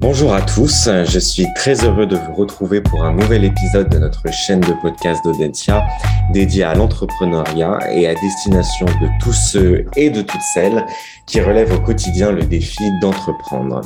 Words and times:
Bonjour 0.00 0.34
à 0.34 0.42
tous, 0.42 0.88
je 1.06 1.18
suis 1.20 1.46
très 1.54 1.84
heureux 1.84 2.06
de 2.06 2.16
vous 2.16 2.34
retrouver 2.34 2.80
pour 2.80 3.04
un 3.04 3.12
nouvel 3.12 3.44
épisode 3.44 3.88
de 3.88 3.98
notre 3.98 4.28
chaîne 4.32 4.58
de 4.58 4.72
podcast 4.82 5.24
d'Audentia 5.24 5.86
dédiée 6.32 6.64
à 6.64 6.74
l'entrepreneuriat 6.74 7.78
et 7.92 8.08
à 8.08 8.14
destination 8.14 8.86
de 8.86 9.08
tous 9.22 9.32
ceux 9.32 9.86
et 9.94 10.10
de 10.10 10.22
toutes 10.22 10.40
celles 10.52 10.84
qui 11.26 11.40
relèvent 11.40 11.72
au 11.72 11.80
quotidien 11.80 12.32
le 12.32 12.42
défi 12.42 12.82
d'entreprendre. 13.00 13.82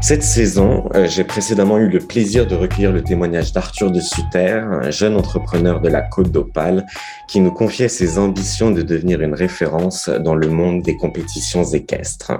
Cette 0.00 0.22
saison, 0.22 0.88
euh, 0.94 1.06
j'ai 1.06 1.24
précédemment 1.24 1.76
eu 1.76 1.88
le 1.88 1.98
plaisir 1.98 2.46
de 2.46 2.54
recueillir 2.54 2.92
le 2.92 3.04
témoignage 3.04 3.52
d'Arthur 3.52 3.90
de 3.90 4.00
Sutter, 4.00 4.62
un 4.62 4.90
jeune 4.90 5.14
entrepreneur 5.14 5.82
de 5.82 5.90
la 5.90 6.00
Côte 6.00 6.32
d'Opale, 6.32 6.86
qui 7.28 7.40
nous 7.40 7.52
confiait 7.52 7.88
ses 7.88 8.18
ambitions 8.18 8.70
de 8.70 8.80
devenir 8.80 9.20
une 9.20 9.34
référence 9.34 10.08
dans 10.08 10.34
le 10.34 10.48
monde 10.48 10.80
des 10.80 10.96
compétitions 10.96 11.64
équestres. 11.64 12.32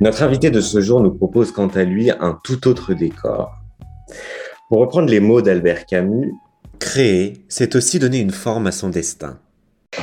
Notre 0.00 0.22
invité 0.22 0.50
de 0.50 0.60
ce 0.60 0.80
jour 0.80 1.00
nous 1.00 1.12
propose 1.12 1.52
quant 1.52 1.68
à 1.68 1.84
lui 1.84 2.10
un 2.10 2.38
tout 2.42 2.66
autre 2.66 2.94
décor. 2.94 3.52
Pour 4.68 4.80
reprendre 4.80 5.08
les 5.08 5.20
mots 5.20 5.42
d'Albert 5.42 5.86
Camus, 5.86 6.32
créer, 6.78 7.44
c'est 7.48 7.76
aussi 7.76 7.98
donner 7.98 8.18
une 8.18 8.32
forme 8.32 8.66
à 8.66 8.72
son 8.72 8.88
destin. 8.88 9.38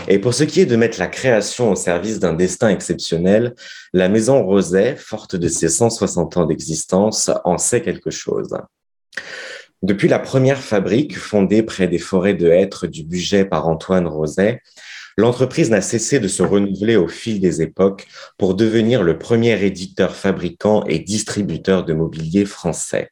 Et 0.07 0.19
pour 0.19 0.33
ce 0.33 0.43
qui 0.43 0.61
est 0.61 0.65
de 0.65 0.75
mettre 0.75 0.99
la 0.99 1.07
création 1.07 1.71
au 1.71 1.75
service 1.75 2.19
d'un 2.19 2.33
destin 2.33 2.69
exceptionnel, 2.69 3.55
la 3.93 4.07
maison 4.07 4.43
Roset, 4.43 4.95
forte 4.95 5.35
de 5.35 5.47
ses 5.47 5.67
160 5.67 6.37
ans 6.37 6.45
d'existence, 6.45 7.31
en 7.43 7.57
sait 7.57 7.81
quelque 7.81 8.11
chose. 8.11 8.55
Depuis 9.81 10.07
la 10.07 10.19
première 10.19 10.59
fabrique 10.59 11.17
fondée 11.17 11.63
près 11.63 11.87
des 11.87 11.97
forêts 11.97 12.33
de 12.33 12.49
hêtres 12.49 12.85
du 12.85 13.03
budget 13.03 13.45
par 13.45 13.67
Antoine 13.67 14.07
Roset, 14.07 14.61
l'entreprise 15.19 15.69
n'a 15.69 15.81
cessé 15.81 16.19
de 16.19 16.27
se 16.27 16.41
renouveler 16.41 16.95
au 16.95 17.07
fil 17.07 17.39
des 17.39 17.61
époques 17.61 18.07
pour 18.37 18.55
devenir 18.55 19.03
le 19.03 19.17
premier 19.17 19.61
éditeur, 19.63 20.15
fabricant 20.15 20.83
et 20.85 20.99
distributeur 20.99 21.83
de 21.83 21.93
mobilier 21.93 22.45
français. 22.45 23.11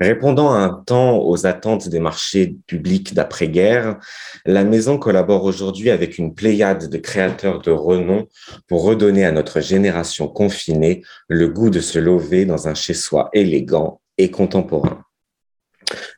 Répondant 0.00 0.52
à 0.52 0.58
un 0.58 0.82
temps 0.86 1.18
aux 1.18 1.46
attentes 1.46 1.88
des 1.88 2.00
marchés 2.00 2.56
publics 2.66 3.14
d'après-guerre, 3.14 3.98
la 4.44 4.64
maison 4.64 4.98
collabore 4.98 5.44
aujourd'hui 5.44 5.90
avec 5.90 6.18
une 6.18 6.34
pléiade 6.34 6.88
de 6.88 6.98
créateurs 6.98 7.60
de 7.60 7.70
renom 7.70 8.26
pour 8.66 8.84
redonner 8.84 9.24
à 9.24 9.32
notre 9.32 9.60
génération 9.60 10.26
confinée 10.28 11.02
le 11.28 11.48
goût 11.48 11.70
de 11.70 11.80
se 11.80 11.98
lever 11.98 12.44
dans 12.44 12.66
un 12.66 12.74
chez-soi 12.74 13.30
élégant 13.32 14.00
et 14.18 14.30
contemporain. 14.30 15.03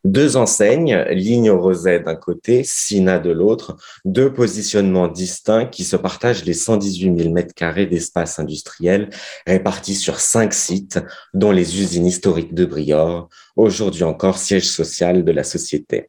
Deux 0.04 0.36
enseignes, 0.36 1.04
Ligne 1.10 1.50
Roset 1.50 2.00
d'un 2.00 2.16
côté, 2.16 2.62
Sina 2.64 3.18
de 3.18 3.30
l'autre, 3.30 3.76
deux 4.04 4.32
positionnements 4.32 5.08
distincts 5.08 5.66
qui 5.66 5.84
se 5.84 5.96
partagent 5.96 6.44
les 6.44 6.54
118 6.54 7.18
000 7.18 7.32
mètres 7.32 7.54
carrés 7.54 7.86
d'espace 7.86 8.38
industriel 8.38 9.10
répartis 9.46 9.94
sur 9.94 10.20
cinq 10.20 10.52
sites, 10.52 11.00
dont 11.34 11.52
les 11.52 11.80
usines 11.80 12.06
historiques 12.06 12.54
de 12.54 12.64
Briord, 12.64 13.28
aujourd'hui 13.56 14.04
encore 14.04 14.38
siège 14.38 14.68
social 14.68 15.24
de 15.24 15.32
la 15.32 15.44
société. 15.44 16.08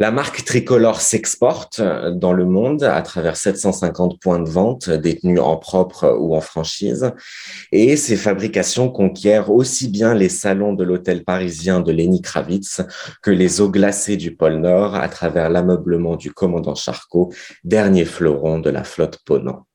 La 0.00 0.10
marque 0.10 0.44
tricolore 0.44 1.00
s'exporte 1.00 1.80
dans 1.80 2.32
le 2.32 2.44
monde 2.44 2.82
à 2.82 3.00
travers 3.02 3.36
750 3.36 4.20
points 4.20 4.38
de 4.38 4.48
vente 4.48 4.90
détenus 4.90 5.40
en 5.40 5.56
propre 5.56 6.16
ou 6.18 6.34
en 6.34 6.40
franchise 6.40 7.12
et 7.72 7.96
ses 7.96 8.16
fabrications 8.16 8.90
conquièrent 8.90 9.50
aussi 9.50 9.88
bien 9.88 10.14
les 10.14 10.28
salons 10.28 10.72
de 10.72 10.84
l'hôtel 10.84 11.24
parisien 11.24 11.80
de 11.80 11.92
Lenny 11.92 12.20
Kravitz 12.20 12.82
que 13.22 13.30
les 13.30 13.60
eaux 13.60 13.70
glacées 13.70 14.16
du 14.16 14.34
pôle 14.34 14.56
Nord 14.56 14.94
à 14.94 15.08
travers 15.08 15.50
l'ameublement 15.50 16.16
du 16.16 16.32
commandant 16.32 16.74
Charcot, 16.74 17.32
dernier 17.64 18.04
fleuron 18.04 18.58
de 18.58 18.70
la 18.70 18.84
flotte 18.84 19.18
Ponant. 19.24 19.66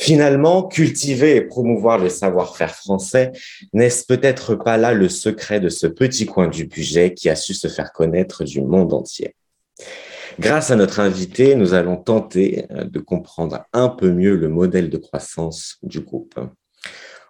Finalement, 0.00 0.66
cultiver 0.66 1.36
et 1.36 1.40
promouvoir 1.42 1.98
le 1.98 2.08
savoir-faire 2.08 2.74
français, 2.74 3.32
n'est-ce 3.74 4.06
peut-être 4.06 4.54
pas 4.54 4.78
là 4.78 4.94
le 4.94 5.10
secret 5.10 5.60
de 5.60 5.68
ce 5.68 5.86
petit 5.86 6.24
coin 6.24 6.48
du 6.48 6.64
budget 6.64 7.12
qui 7.12 7.28
a 7.28 7.36
su 7.36 7.52
se 7.52 7.68
faire 7.68 7.92
connaître 7.92 8.44
du 8.44 8.62
monde 8.62 8.94
entier? 8.94 9.34
Grâce 10.38 10.70
à 10.70 10.76
notre 10.76 11.00
invité, 11.00 11.54
nous 11.54 11.74
allons 11.74 11.98
tenter 11.98 12.64
euh, 12.70 12.84
de 12.84 12.98
comprendre 12.98 13.66
un 13.74 13.90
peu 13.90 14.10
mieux 14.10 14.36
le 14.36 14.48
modèle 14.48 14.88
de 14.88 14.96
croissance 14.96 15.76
du 15.82 16.00
groupe. 16.00 16.40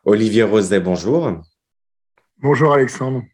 Olivier 0.05 0.45
Roset, 0.45 0.79
bonjour. 0.79 1.29
Bonjour 2.41 2.73
Alexandre. 2.73 3.25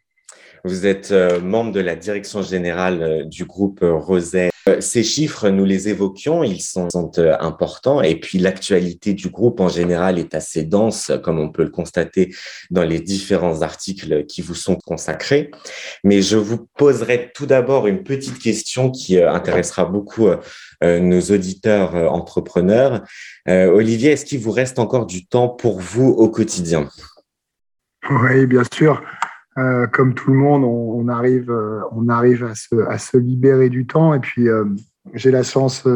Vous 0.65 0.87
êtes 0.87 1.11
euh, 1.11 1.43
membre 1.43 1.73
de 1.73 1.81
la 1.81 1.95
direction 1.95 2.41
générale 2.41 3.03
euh, 3.03 3.25
du 3.25 3.45
groupe 3.45 3.81
Roset 3.83 4.49
ces 4.81 5.05
chiffres, 5.05 5.49
nous 5.49 5.65
les 5.65 5.89
évoquions, 5.89 6.43
ils 6.43 6.61
sont, 6.61 6.89
euh, 7.19 7.37
importants. 7.41 8.03
Et 8.03 8.19
puis 8.19 8.39
l'actualité 8.39 9.15
du 9.15 9.29
groupe 9.29 9.61
en 9.61 9.69
général 9.69 10.19
est 10.19 10.35
assez 10.35 10.65
dense, 10.65 11.13
comme 11.23 11.39
on 11.39 11.51
peut 11.51 11.63
le 11.63 11.71
constater 11.71 12.35
dans 12.71 12.83
les 12.83 13.01
différents 13.01 13.63
articles 13.63 14.27
qui 14.27 14.43
vous 14.43 14.55
sont 14.55 14.77
consacrés. 14.77 15.51
Mais 16.03 16.21
je 16.21 16.37
vous 16.37 16.67
poserai 16.77 17.31
tout 17.35 17.47
d'abord 17.47 17.87
une 17.87 18.03
petite 18.03 18.39
question 18.39 18.91
qui 18.91 19.19
euh, 19.19 19.33
intéressera 19.33 19.85
beaucoup 19.85 20.29
nos 20.83 21.21
auditeurs 21.21 21.95
entrepreneurs. 22.13 23.03
Olivier, 23.47 24.13
est-ce 24.13 24.27
qu'il 24.27 24.41
vous 24.41 24.51
reste 24.51 24.79
encore 24.79 25.07
du 25.07 25.27
temps 25.27 25.49
pour 25.49 25.81
vous 25.81 26.09
au 26.09 26.29
quotidien? 26.29 26.89
Oui, 28.11 28.47
bien 28.47 28.63
sûr. 28.75 29.03
Euh, 29.59 29.87
comme 29.87 30.13
tout 30.13 30.33
le 30.33 30.37
monde, 30.37 30.65
on, 30.65 31.09
arrive, 31.09 31.51
euh, 31.51 31.81
on 31.93 32.09
arrive 32.09 32.45
à 32.45 32.55
se, 32.55 32.75
à 32.89 32.99
se, 32.99 33.17
libérer 33.17 33.71
du 33.71 33.87
temps. 33.87 34.13
Et 34.13 34.21
puis, 34.21 34.49
euh, 34.49 34.67
j'ai 35.15 35.31
la 35.31 35.43
chance 35.43 35.89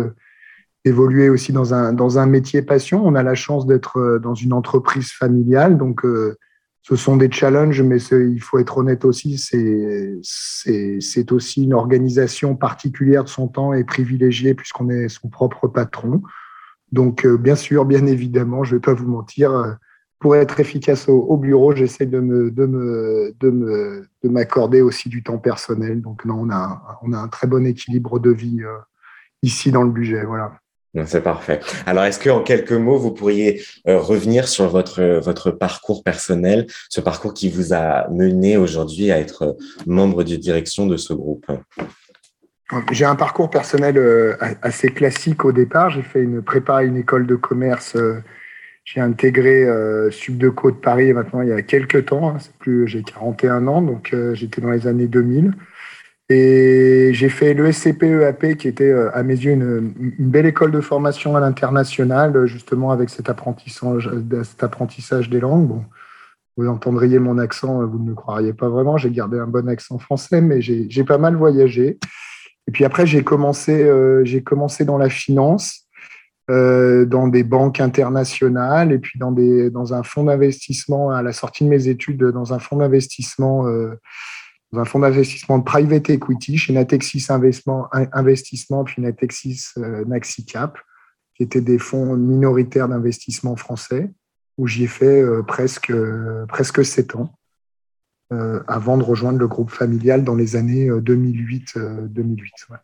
d'évoluer 0.84 1.28
aussi 1.28 1.52
dans 1.52 1.74
un, 1.74 1.92
dans 1.92 2.18
un 2.18 2.24
métier 2.24 2.62
passion. 2.62 3.06
On 3.06 3.14
a 3.14 3.22
la 3.22 3.34
chance 3.34 3.66
d'être 3.66 4.18
dans 4.22 4.34
une 4.34 4.54
entreprise 4.54 5.10
familiale. 5.12 5.76
Donc, 5.76 6.06
ce 6.82 6.96
sont 6.96 7.18
des 7.18 7.30
challenges, 7.30 7.82
mais 7.82 7.98
il 8.00 8.40
faut 8.40 8.58
être 8.58 8.78
honnête 8.78 9.04
aussi, 9.04 9.36
c'est 9.36 11.32
aussi 11.32 11.64
une 11.64 11.74
organisation 11.74 12.56
particulière 12.56 13.24
de 13.24 13.28
son 13.28 13.48
temps 13.48 13.74
et 13.74 13.84
privilégiée 13.84 14.54
puisqu'on 14.54 14.88
est 14.88 15.08
son 15.08 15.28
propre 15.28 15.68
patron. 15.68 16.22
Donc, 16.92 17.26
bien 17.26 17.56
sûr, 17.56 17.84
bien 17.84 18.06
évidemment, 18.06 18.64
je 18.64 18.74
ne 18.74 18.78
vais 18.78 18.82
pas 18.82 18.94
vous 18.94 19.08
mentir 19.08 19.76
pour 20.20 20.36
être 20.36 20.60
efficace 20.60 21.08
au, 21.08 21.36
bureau, 21.38 21.74
j'essaie 21.74 22.04
de 22.04 22.20
me, 22.20 22.50
de 22.50 22.66
me, 22.66 23.34
de 23.40 23.50
me, 23.50 24.06
de 24.22 24.28
m'accorder 24.28 24.82
aussi 24.82 25.08
du 25.08 25.22
temps 25.22 25.38
personnel. 25.38 26.02
Donc, 26.02 26.26
non, 26.26 26.42
on 26.42 26.50
a, 26.50 26.56
un, 26.56 26.80
on 27.02 27.12
a 27.14 27.18
un 27.18 27.28
très 27.28 27.46
bon 27.46 27.66
équilibre 27.66 28.20
de 28.20 28.30
vie 28.30 28.58
euh, 28.62 28.76
ici 29.42 29.72
dans 29.72 29.82
le 29.82 29.90
budget. 29.90 30.22
Voilà. 30.24 30.52
C'est 31.06 31.22
parfait. 31.22 31.60
Alors, 31.86 32.04
est-ce 32.04 32.22
qu'en 32.22 32.42
quelques 32.42 32.72
mots, 32.72 32.98
vous 32.98 33.12
pourriez 33.12 33.62
euh, 33.88 33.98
revenir 33.98 34.46
sur 34.46 34.68
votre, 34.68 35.02
votre 35.20 35.52
parcours 35.52 36.04
personnel, 36.04 36.66
ce 36.90 37.00
parcours 37.00 37.32
qui 37.32 37.48
vous 37.48 37.72
a 37.72 38.06
mené 38.10 38.58
aujourd'hui 38.58 39.10
à 39.10 39.18
être 39.18 39.56
membre 39.86 40.22
de 40.22 40.36
direction 40.36 40.86
de 40.86 40.98
ce 40.98 41.14
groupe? 41.14 41.46
J'ai 42.92 43.06
un 43.06 43.16
parcours 43.16 43.48
personnel 43.48 43.96
euh, 43.96 44.36
assez 44.60 44.88
classique 44.88 45.46
au 45.46 45.52
départ. 45.52 45.88
J'ai 45.88 46.02
fait 46.02 46.20
une 46.20 46.42
prépa 46.42 46.76
à 46.76 46.82
une 46.82 46.98
école 46.98 47.26
de 47.26 47.36
commerce 47.36 47.96
j'ai 48.84 49.00
intégré 49.00 49.64
euh, 49.64 50.10
Subdeco 50.10 50.70
de 50.70 50.76
Paris 50.76 51.12
maintenant 51.12 51.42
il 51.42 51.48
y 51.48 51.52
a 51.52 51.62
quelques 51.62 52.06
temps. 52.06 52.30
Hein, 52.30 52.38
plus, 52.58 52.86
j'ai 52.86 53.02
41 53.02 53.66
ans, 53.66 53.82
donc 53.82 54.10
euh, 54.12 54.34
j'étais 54.34 54.60
dans 54.60 54.70
les 54.70 54.86
années 54.86 55.06
2000. 55.06 55.54
Et 56.32 57.10
j'ai 57.12 57.28
fait 57.28 57.54
le 57.54 57.72
SCP-EAP 57.72 58.56
qui 58.56 58.68
était 58.68 58.84
euh, 58.84 59.10
à 59.14 59.24
mes 59.24 59.34
yeux 59.34 59.52
une, 59.52 59.92
belle 60.18 60.46
école 60.46 60.70
de 60.70 60.80
formation 60.80 61.34
à 61.34 61.40
l'international, 61.40 62.46
justement 62.46 62.92
avec 62.92 63.10
cet 63.10 63.28
apprentissage, 63.28 64.08
des 65.28 65.40
langues. 65.40 65.82
Vous 66.56 66.68
entendriez 66.68 67.18
mon 67.18 67.38
accent, 67.38 67.84
vous 67.86 67.98
ne 67.98 68.10
me 68.10 68.14
croiriez 68.14 68.52
pas 68.52 68.68
vraiment. 68.68 68.96
J'ai 68.96 69.10
gardé 69.10 69.38
un 69.38 69.46
bon 69.46 69.68
accent 69.68 69.98
français, 69.98 70.40
mais 70.40 70.60
j'ai 70.60 71.04
pas 71.04 71.18
mal 71.18 71.34
voyagé. 71.34 71.98
Et 72.70 72.72
puis 72.72 72.84
après, 72.84 73.02
euh, 73.02 74.24
j'ai 74.24 74.42
commencé 74.44 74.84
dans 74.84 74.98
la 74.98 75.08
finance. 75.08 75.88
Euh, 76.50 77.04
dans 77.04 77.28
des 77.28 77.44
banques 77.44 77.78
internationales 77.78 78.90
et 78.90 78.98
puis 78.98 79.20
dans, 79.20 79.30
des, 79.30 79.70
dans 79.70 79.94
un 79.94 80.02
fonds 80.02 80.24
d'investissement, 80.24 81.10
à 81.10 81.22
la 81.22 81.32
sortie 81.32 81.62
de 81.62 81.68
mes 81.68 81.86
études, 81.86 82.24
dans 82.24 82.52
un 82.52 82.58
fonds 82.58 82.78
d'investissement, 82.78 83.68
euh, 83.68 83.94
un 84.72 84.84
fonds 84.84 84.98
d'investissement 84.98 85.58
de 85.58 85.62
private 85.62 86.10
equity 86.10 86.58
chez 86.58 86.72
Natexis 86.72 87.26
Investissement, 87.28 87.88
Investissement 87.92 88.82
puis 88.82 89.00
Natexis 89.00 89.66
euh, 89.76 90.04
Naxicap, 90.06 90.76
qui 91.36 91.44
étaient 91.44 91.60
des 91.60 91.78
fonds 91.78 92.16
minoritaires 92.16 92.88
d'investissement 92.88 93.54
français, 93.54 94.10
où 94.58 94.66
j'y 94.66 94.84
ai 94.84 94.88
fait 94.88 95.22
presque, 95.46 95.92
presque 96.48 96.84
7 96.84 97.14
ans. 97.14 97.32
avant 98.66 98.98
de 98.98 99.04
rejoindre 99.04 99.38
le 99.38 99.46
groupe 99.46 99.70
familial 99.70 100.24
dans 100.24 100.34
les 100.34 100.56
années 100.56 100.90
2008-2008. 100.90 102.80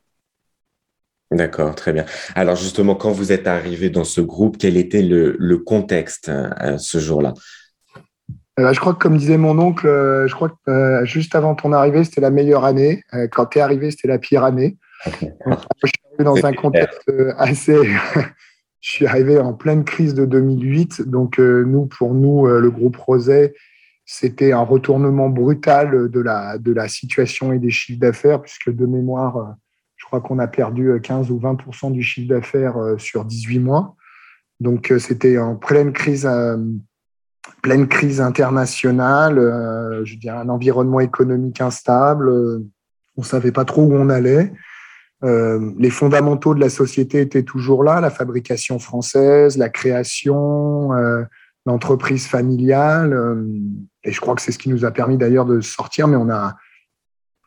D'accord, 1.33 1.75
très 1.75 1.93
bien. 1.93 2.05
Alors 2.35 2.55
justement, 2.55 2.95
quand 2.95 3.11
vous 3.11 3.33
êtes 3.33 3.49
arrivé 3.49 3.91
dans 3.91 4.05
ce 4.05 4.21
groupe, 4.21 4.59
quel 4.59 4.77
était 4.77 5.03
le, 5.03 5.57
contexte 5.59 6.29
euh, 6.29 6.79
ce 6.79 6.99
jour-là? 6.99 7.35
Ben, 8.57 8.73
Je 8.73 8.79
crois 8.79 8.95
que 8.95 8.99
comme 8.99 9.19
disait 9.19 9.37
mon 9.37 9.59
oncle, 9.59 9.89
euh, 9.89 10.29
je 10.29 10.35
crois 10.35 10.51
que 10.51 10.71
euh, 10.71 11.05
juste 11.05 11.35
avant 11.35 11.57
ton 11.57 11.73
arrivée, 11.73 12.05
c'était 12.05 12.21
la 12.21 12.31
meilleure 12.31 12.65
année. 12.65 13.03
quand 13.33 13.47
tu 13.47 13.59
es 13.59 13.61
arrivé, 13.61 13.91
c'était 13.91 14.09
la 14.09 14.19
pire 14.19 14.45
année. 14.45 14.79
je 15.05 15.11
suis 15.11 16.01
arrivé 16.05 16.25
dans 16.25 16.47
un 16.47 16.53
contexte 16.53 17.11
assez... 17.39 17.77
je 18.81 18.93
suis 18.93 19.07
arrivé 19.07 19.37
en 19.39 19.53
pleine 19.53 19.83
crise 19.83 20.15
de 20.15 20.27
2008. 20.27 21.09
Donc 21.09 21.39
nous, 21.39 21.87
pour 21.87 22.15
nous, 22.15 22.47
le 22.47 22.71
groupe 22.71 22.97
Roset, 22.97 23.53
c'était 24.05 24.53
un 24.53 24.61
retournement 24.61 25.29
brutal 25.29 26.09
de 26.09 26.21
la, 26.21 26.57
de 26.59 26.73
la 26.73 26.87
situation 26.87 27.53
et 27.53 27.59
des 27.59 27.71
chiffres 27.71 27.99
d'affaires, 27.99 28.41
puisque 28.41 28.71
de 28.71 28.87
mémoire, 28.87 29.57
je 29.97 30.05
crois 30.05 30.21
qu'on 30.21 30.39
a 30.39 30.47
perdu 30.47 31.01
15 31.03 31.31
ou 31.31 31.39
20% 31.39 31.93
du 31.93 32.03
chiffre 32.03 32.29
d'affaires 32.29 32.77
sur 32.99 33.25
18 33.25 33.59
mois. 33.61 33.97
Donc, 34.61 34.93
c'était 34.99 35.39
en 35.39 35.57
pleine 35.57 35.93
crise, 35.93 36.29
pleine 37.63 37.89
crise 37.89 38.21
internationale, 38.21 39.37
je 40.05 40.17
dirais 40.17 40.37
un 40.37 40.49
environnement 40.49 41.01
économique 41.01 41.61
instable. 41.61 42.29
on 42.29 43.21
ne 43.21 43.25
savait 43.25 43.53
pas 43.53 43.65
trop 43.65 43.83
où 43.83 43.95
on 43.95 44.09
allait. 44.09 44.53
Euh, 45.25 45.73
les 45.79 45.91
fondamentaux 45.91 46.55
de 46.55 46.61
la 46.61 46.69
société 46.69 47.21
étaient 47.21 47.43
toujours 47.43 47.83
là, 47.83 48.01
la 48.01 48.11
fabrication 48.11 48.79
française, 48.79 49.57
la 49.57 49.71
création, 49.71 50.93
euh, 50.93 51.25
l'entreprise 51.65 52.27
familiale. 52.27 53.13
Euh, 53.13 53.43
et 54.05 54.13
je 54.13 54.21
crois 54.21 54.35
que 54.35 54.43
c'est 54.43 54.53
ce 54.53 54.59
qui 54.59 54.69
nous 54.69 54.85
a 54.85 54.91
permis 54.91 55.17
d'ailleurs 55.17 55.47
de 55.47 55.61
sortir, 55.61 56.07
mais 56.07 56.17
on 56.17 56.29
a, 56.29 56.57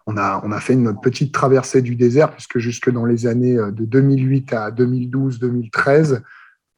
on 0.10 0.18
a, 0.18 0.42
on 0.44 0.52
a 0.52 0.60
fait 0.60 0.74
une 0.74 1.00
petite 1.00 1.34
traversée 1.34 1.82
du 1.82 1.96
désert, 1.96 2.32
puisque 2.32 2.58
jusque 2.58 2.90
dans 2.90 3.06
les 3.06 3.28
années 3.28 3.56
de 3.56 3.86
2008 3.86 4.54
à 4.54 4.72
2012-2013, 4.72 6.22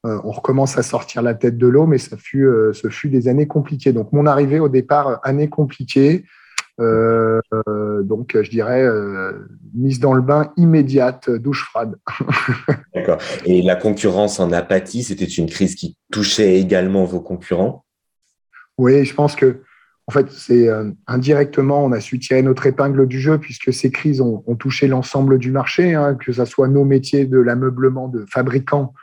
on 0.04 0.32
recommence 0.32 0.78
à 0.78 0.84
sortir 0.84 1.22
la 1.22 1.34
tête 1.34 1.58
de 1.58 1.68
l'eau, 1.68 1.86
mais 1.86 1.98
ça 1.98 2.18
fut, 2.18 2.48
ce 2.74 2.90
fut 2.90 3.10
des 3.10 3.28
années 3.28 3.48
compliquées. 3.48 3.94
Donc 3.94 4.12
mon 4.12 4.26
arrivée 4.26 4.60
au 4.60 4.68
départ, 4.68 5.20
année 5.24 5.48
compliquée, 5.48 6.26
euh, 6.80 7.42
donc, 8.04 8.38
je 8.42 8.50
dirais, 8.50 8.84
euh, 8.84 9.48
mise 9.74 10.00
dans 10.00 10.14
le 10.14 10.22
bain 10.22 10.52
immédiate, 10.58 11.30
douche 11.30 11.66
froide. 11.66 11.98
D'accord. 12.96 13.18
Et 13.46 13.62
la 13.62 13.76
concurrence 13.76 14.40
en 14.40 14.52
apathie, 14.52 15.04
c'était 15.04 15.26
une 15.26 15.48
crise 15.48 15.76
qui 15.76 15.98
touchait 16.12 16.60
également 16.60 17.06
vos 17.06 17.22
concurrents? 17.22 17.86
Oui, 18.78 19.06
je 19.06 19.14
pense 19.14 19.36
que, 19.36 19.62
en 20.12 20.14
fait, 20.14 20.30
c'est 20.30 20.68
euh, 20.68 20.92
indirectement, 21.08 21.86
on 21.86 21.94
a 21.94 22.02
su 22.02 22.20
tirer 22.20 22.42
notre 22.42 22.66
épingle 22.66 23.08
du 23.08 23.18
jeu 23.18 23.38
puisque 23.38 23.72
ces 23.72 23.92
crises 23.92 24.20
ont, 24.20 24.44
touché 24.60 24.90
l'ensemble 24.90 25.40
du 25.40 25.52
marché, 25.52 25.94
hein, 25.94 26.16
que 26.16 26.34
ce 26.34 26.44
soit 26.44 26.68
nos 26.68 26.84
métiers 26.84 27.26
de 27.26 27.40
l'ameublement 27.40 28.10
de 28.10 28.26
fabricants. 28.30 28.94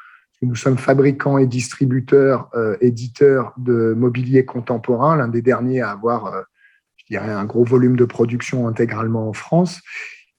Nous 0.42 0.54
sommes 0.54 0.76
fabricants 0.76 1.38
et 1.38 1.46
distributeurs, 1.46 2.50
éditeurs 2.82 3.54
de 3.56 3.94
mobilier 3.96 4.44
contemporain, 4.44 5.16
l'un 5.16 5.28
des 5.28 5.40
derniers 5.40 5.80
à 5.80 5.92
avoir 5.92 6.44
il 7.08 7.14
y 7.14 7.16
a 7.16 7.38
un 7.38 7.44
gros 7.46 7.64
volume 7.64 7.96
de 7.96 8.04
production 8.04 8.68
intégralement 8.68 9.30
en 9.30 9.32
France. 9.32 9.80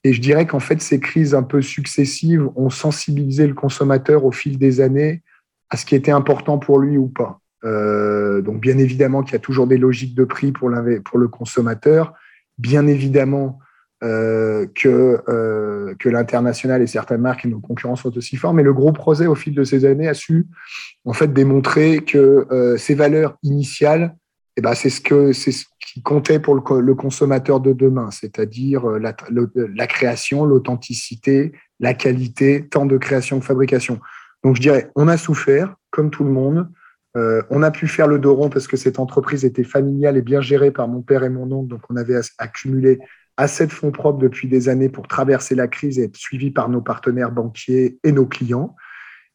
Et 0.04 0.14
je 0.14 0.22
dirais 0.22 0.46
qu'en 0.46 0.60
fait, 0.60 0.84
ces 0.84 1.00
crises 1.00 1.34
un 1.34 1.44
peu 1.44 1.64
successives 1.64 2.48
ont 2.56 2.70
sensibilisé 2.70 3.48
le 3.48 3.56
consommateur 3.56 4.24
au 4.24 4.32
fil 4.32 4.60
des 4.60 4.82
années 4.82 5.24
à 5.72 5.78
ce 5.78 5.86
qui 5.88 5.96
était 5.96 6.12
important 6.12 6.60
pour 6.60 6.78
lui 6.78 6.98
ou 6.98 7.08
pas. 7.08 7.42
Euh, 7.66 8.42
donc, 8.42 8.62
bien 8.62 8.78
évidemment 8.78 9.24
qu'il 9.24 9.34
y 9.34 9.36
a 9.36 9.40
toujours 9.40 9.68
des 9.68 9.78
logiques 9.78 10.16
de 10.16 10.24
prix 10.24 10.52
pour, 10.52 10.70
le 10.70 11.28
consommateur. 11.28 12.14
Bien 12.58 12.88
évidemment 12.88 13.60
euh, 14.04 14.66
que, 14.76 15.22
euh, 15.28 15.94
que 16.00 16.10
l'international 16.10 16.82
et 16.82 16.88
certaines 16.88 17.22
marques 17.22 17.46
et 17.46 17.50
nos 17.50 17.60
concurrents 17.60 17.96
sont 17.96 18.16
aussi 18.18 18.38
forts. 18.38 18.54
Mais 18.54 18.64
le 18.64 18.74
gros 18.74 18.92
projet, 18.92 19.28
au 19.28 19.36
fil 19.36 19.54
de 19.54 19.64
ces 19.64 19.86
années, 19.86 20.08
a 20.08 20.14
su 20.14 20.48
en 21.06 21.14
fait 21.14 21.34
démontrer 21.34 22.00
que 22.00 22.76
ces 22.78 22.96
valeurs 22.96 23.38
initiales 23.44 24.16
eh 24.58 24.62
ben, 24.62 24.74
c'est 24.74 24.90
ce, 24.90 25.00
qui 25.00 26.02
comptait 26.04 26.40
pour 26.40 26.54
le, 26.54 26.94
consommateur 26.94 27.62
de 27.62 27.72
demain, 27.72 28.12
c'est-à-dire 28.12 28.86
la, 28.88 29.16
la 29.56 29.88
création, 29.88 30.44
l'authenticité, 30.44 31.54
la 31.80 31.94
qualité, 31.94 32.68
tant 32.68 32.86
de 32.86 32.98
création 32.98 33.40
que 33.40 33.46
fabrication. 33.46 34.02
Donc 34.44 34.58
je 34.58 34.62
dirais, 34.62 34.92
on 34.96 35.08
a 35.08 35.16
souffert, 35.16 35.76
comme 35.92 36.10
tout 36.10 36.26
le 36.26 36.32
monde. 36.32 36.68
Euh, 37.18 37.42
on 37.50 37.64
a 37.64 37.72
pu 37.72 37.88
faire 37.88 38.08
le 38.08 38.20
dos 38.20 38.36
rond 38.36 38.50
parce 38.50 38.68
que 38.68 38.78
cette 38.78 39.00
entreprise 39.00 39.44
était 39.44 39.64
familiale 39.64 40.18
et 40.18 40.22
bien 40.22 40.42
gérée 40.42 40.72
par 40.72 40.88
mon 40.88 41.02
père 41.02 41.24
et 41.24 41.30
mon 41.30 41.52
oncle, 41.52 41.68
donc 41.68 41.82
on 41.90 41.96
avait 41.96 42.20
accumulé 42.38 43.00
assez 43.36 43.66
de 43.66 43.72
fonds 43.72 43.92
propres 43.92 44.20
depuis 44.20 44.48
des 44.48 44.70
années 44.70 44.90
pour 44.90 45.08
traverser 45.08 45.56
la 45.56 45.68
crise 45.68 45.98
et 45.98 46.04
être 46.04 46.18
suivi 46.18 46.52
par 46.52 46.70
nos 46.70 46.82
partenaires 46.82 47.32
banquiers 47.32 47.98
et 48.04 48.12
nos 48.12 48.26
clients. 48.26 48.76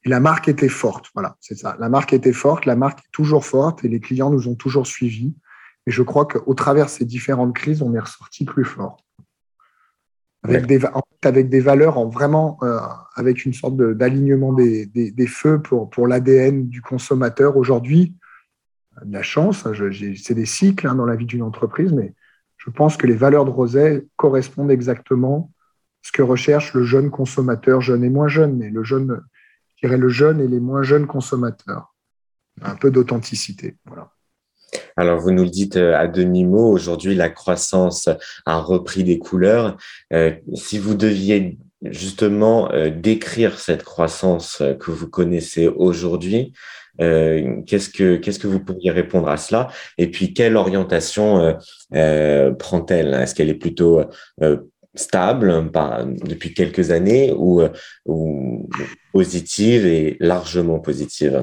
Et 0.04 0.10
la 0.10 0.20
marque 0.20 0.48
était 0.48 0.68
forte. 0.68 1.06
Voilà, 1.14 1.36
c'est 1.40 1.56
ça. 1.56 1.76
La 1.80 1.88
marque 1.88 2.12
était 2.12 2.34
forte, 2.34 2.66
la 2.66 2.76
marque 2.76 3.00
est 3.00 3.12
toujours 3.12 3.44
forte 3.44 3.84
et 3.84 3.88
les 3.88 4.00
clients 4.00 4.30
nous 4.30 4.46
ont 4.48 4.54
toujours 4.54 4.86
suivis. 4.86 5.34
Et 5.86 5.90
je 5.90 6.02
crois 6.02 6.26
qu'au 6.26 6.54
travers 6.54 6.90
ces 6.90 7.06
différentes 7.06 7.54
crises, 7.54 7.82
on 7.82 7.94
est 7.94 7.98
ressorti 7.98 8.44
plus 8.44 8.64
fort. 8.64 9.03
Avec, 10.44 10.66
des, 10.66 10.78
avec 11.22 11.48
des 11.48 11.60
valeurs 11.60 11.96
en 11.96 12.08
vraiment, 12.08 12.58
euh, 12.62 12.78
avec 13.14 13.46
une 13.46 13.54
sorte 13.54 13.76
d'alignement 13.76 14.52
des, 14.52 14.86
des, 14.86 15.26
feux 15.26 15.60
pour, 15.60 15.88
pour 15.88 16.06
l'ADN 16.06 16.68
du 16.68 16.82
consommateur. 16.82 17.56
Aujourd'hui, 17.56 18.14
de 19.02 19.12
la 19.12 19.22
chance, 19.22 19.66
c'est 20.22 20.34
des 20.34 20.44
cycles 20.44 20.86
hein, 20.86 20.94
dans 20.94 21.06
la 21.06 21.16
vie 21.16 21.24
d'une 21.24 21.42
entreprise, 21.42 21.92
mais 21.94 22.12
je 22.58 22.70
pense 22.70 22.98
que 22.98 23.06
les 23.06 23.14
valeurs 23.14 23.46
de 23.46 23.50
Roset 23.50 24.06
correspondent 24.16 24.70
exactement 24.70 25.50
à 25.50 25.64
ce 26.02 26.12
que 26.12 26.22
recherche 26.22 26.74
le 26.74 26.84
jeune 26.84 27.10
consommateur, 27.10 27.80
jeune 27.80 28.04
et 28.04 28.10
moins 28.10 28.28
jeune, 28.28 28.58
mais 28.58 28.68
le 28.68 28.84
jeune 28.84 29.22
le 29.92 30.08
jeune 30.08 30.40
et 30.40 30.48
les 30.48 30.60
moins 30.60 30.82
jeunes 30.82 31.06
consommateurs. 31.06 31.94
Un 32.62 32.76
peu 32.76 32.90
d'authenticité. 32.90 33.76
Voilà. 33.84 34.12
Alors, 34.96 35.18
vous 35.20 35.32
nous 35.32 35.42
le 35.42 35.50
dites 35.50 35.76
euh, 35.76 35.96
à 35.96 36.06
demi-mot, 36.06 36.70
aujourd'hui, 36.70 37.14
la 37.14 37.28
croissance 37.28 38.08
a 38.46 38.60
repris 38.60 39.02
des 39.02 39.18
couleurs. 39.18 39.76
Euh, 40.12 40.32
si 40.54 40.78
vous 40.78 40.94
deviez 40.94 41.58
justement 41.82 42.70
euh, 42.72 42.90
décrire 42.90 43.58
cette 43.58 43.82
croissance 43.82 44.62
que 44.80 44.90
vous 44.90 45.08
connaissez 45.08 45.68
aujourd'hui, 45.68 46.52
qu'est-ce 46.98 47.88
que 47.88 48.16
qu'est-ce 48.16 48.38
que 48.38 48.46
vous 48.46 48.60
pourriez 48.60 48.92
répondre 48.92 49.28
à 49.28 49.36
cela? 49.36 49.68
Et 49.98 50.08
puis, 50.08 50.32
quelle 50.32 50.56
orientation 50.56 51.58
prend-elle? 51.90 53.14
Est-ce 53.14 53.34
qu'elle 53.34 53.50
est 53.50 53.54
plutôt 53.54 54.00
stable 54.94 55.72
depuis 56.24 56.54
quelques 56.54 56.92
années 56.92 57.34
ou, 57.36 57.62
ou 58.06 58.68
positive 59.12 59.86
et 59.86 60.16
largement 60.20 60.78
positive? 60.78 61.42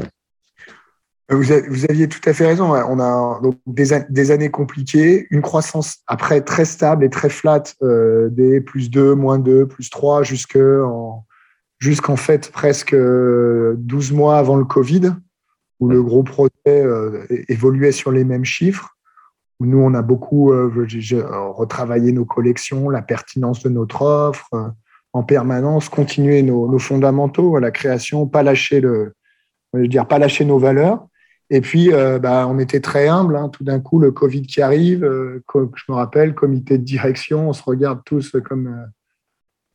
Vous, 1.31 1.51
aviez 1.89 2.07
tout 2.09 2.19
à 2.29 2.33
fait 2.33 2.45
raison. 2.45 2.73
On 2.73 2.99
a 2.99 3.41
des, 3.65 4.31
années 4.31 4.51
compliquées, 4.51 5.27
une 5.31 5.41
croissance 5.41 5.99
après 6.07 6.41
très 6.41 6.65
stable 6.65 7.05
et 7.05 7.09
très 7.09 7.29
flat, 7.29 7.63
euh, 7.81 8.29
des 8.29 8.59
plus 8.59 8.91
2, 8.91 9.15
moins 9.15 9.39
2, 9.39 9.65
plus 9.65 9.89
3, 9.89 10.23
jusqu'en 10.23 12.15
fait 12.17 12.51
presque 12.51 12.95
12 12.95 14.11
mois 14.11 14.37
avant 14.37 14.57
le 14.57 14.65
Covid, 14.65 15.13
où 15.79 15.87
le 15.87 16.03
gros 16.03 16.23
projet 16.23 16.51
euh, 16.67 17.25
évoluait 17.47 17.93
sur 17.93 18.11
les 18.11 18.25
mêmes 18.25 18.45
chiffres 18.45 18.97
nous, 19.65 19.79
on 19.79 19.93
a 19.93 20.01
beaucoup 20.01 20.51
euh, 20.51 20.71
retravaillé 21.55 22.11
nos 22.11 22.25
collections, 22.25 22.89
la 22.89 23.01
pertinence 23.01 23.63
de 23.63 23.69
notre 23.69 24.01
offre, 24.01 24.47
euh, 24.53 24.67
en 25.13 25.23
permanence, 25.23 25.89
continuer 25.89 26.41
nos, 26.41 26.79
fondamentaux, 26.79 27.57
la 27.59 27.71
création, 27.71 28.27
pas 28.27 28.43
lâcher 28.43 28.79
le, 28.79 29.13
je 29.73 29.81
dire, 29.81 30.07
pas 30.07 30.19
lâcher 30.19 30.45
nos 30.45 30.57
valeurs. 30.57 31.05
Et 31.53 31.59
puis, 31.59 31.93
euh, 31.93 32.17
bah, 32.17 32.47
on 32.49 32.57
était 32.59 32.79
très 32.79 33.09
humble. 33.09 33.35
Hein. 33.35 33.49
Tout 33.49 33.65
d'un 33.65 33.81
coup, 33.81 33.99
le 33.99 34.11
Covid 34.11 34.43
qui 34.43 34.61
arrive, 34.61 35.01
je 35.03 35.91
me 35.91 35.93
rappelle, 35.93 36.33
comité 36.33 36.77
de 36.77 36.83
direction, 36.83 37.49
on 37.49 37.53
se 37.53 37.61
regarde 37.61 37.99
tous 38.05 38.37
comme, 38.45 38.87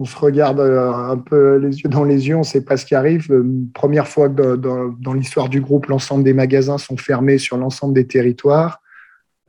on 0.01 0.07
se 0.07 0.17
regarde 0.17 0.59
un 0.59 1.19
peu 1.19 1.57
les 1.57 1.81
yeux 1.81 1.91
dans 1.91 2.05
les 2.05 2.29
yeux, 2.29 2.37
on 2.37 2.41
ne 2.41 2.45
sait 2.45 2.65
pas 2.65 2.79
ce 2.79 2.87
qui 2.87 2.95
arrive. 2.95 3.29
Première 3.75 4.09
fois 4.09 4.31
dans 4.31 5.13
l'histoire 5.13 5.51
du 5.51 5.61
groupe, 5.61 5.87
l'ensemble 5.87 6.25
des 6.25 6.33
magasins 6.33 6.79
sont 6.79 6.97
fermés 6.97 7.37
sur 7.37 7.59
l'ensemble 7.59 7.93
des 7.93 8.07
territoires. 8.07 8.81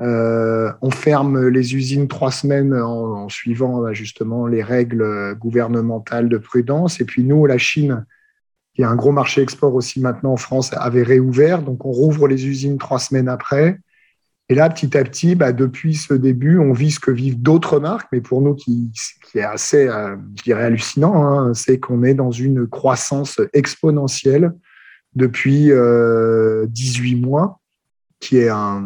Euh, 0.01 0.71
on 0.81 0.91
ferme 0.91 1.47
les 1.47 1.75
usines 1.75 2.09
trois 2.09 2.31
semaines 2.31 2.73
en, 2.73 3.29
suivant 3.29 3.81
bah, 3.81 3.93
justement 3.93 4.47
les 4.47 4.61
règles 4.61 5.35
gouvernementales 5.35 6.27
de 6.27 6.37
prudence. 6.37 6.99
Et 6.99 7.05
puis 7.05 7.23
nous, 7.23 7.45
la 7.45 7.57
Chine, 7.57 8.05
qui 8.77 8.83
est 8.83 8.85
un 8.85 8.95
gros 8.95 9.11
marché 9.11 9.41
export 9.41 9.73
aussi 9.73 9.99
maintenant 9.99 10.33
en 10.33 10.37
France, 10.37 10.71
avait 10.73 11.01
réouvert. 11.01 11.63
Donc 11.63 11.83
on 11.83 11.91
rouvre 11.91 12.27
les 12.27 12.45
usines 12.45 12.77
trois 12.77 12.99
semaines 12.99 13.27
après. 13.27 13.79
Et 14.49 14.53
là, 14.53 14.69
petit 14.69 14.95
à 14.95 15.03
petit, 15.03 15.33
bah, 15.33 15.51
depuis 15.51 15.95
ce 15.95 16.13
début, 16.13 16.59
on 16.59 16.73
vit 16.73 16.91
ce 16.91 16.99
que 16.99 17.09
vivent 17.09 17.41
d'autres 17.41 17.79
marques, 17.79 18.07
mais 18.11 18.21
pour 18.21 18.39
nous, 18.39 18.53
qui, 18.53 18.91
qui 19.25 19.39
est 19.39 19.43
assez, 19.43 19.87
euh, 19.87 20.15
je 20.35 20.43
dirais, 20.43 20.65
hallucinant, 20.65 21.23
hein, 21.23 21.55
c'est 21.55 21.79
qu'on 21.79 22.03
est 22.03 22.13
dans 22.13 22.29
une 22.29 22.67
croissance 22.67 23.41
exponentielle 23.51 24.53
depuis 25.15 25.71
euh, 25.71 26.67
18 26.67 27.15
mois, 27.15 27.59
qui 28.19 28.37
est 28.37 28.49
un, 28.49 28.85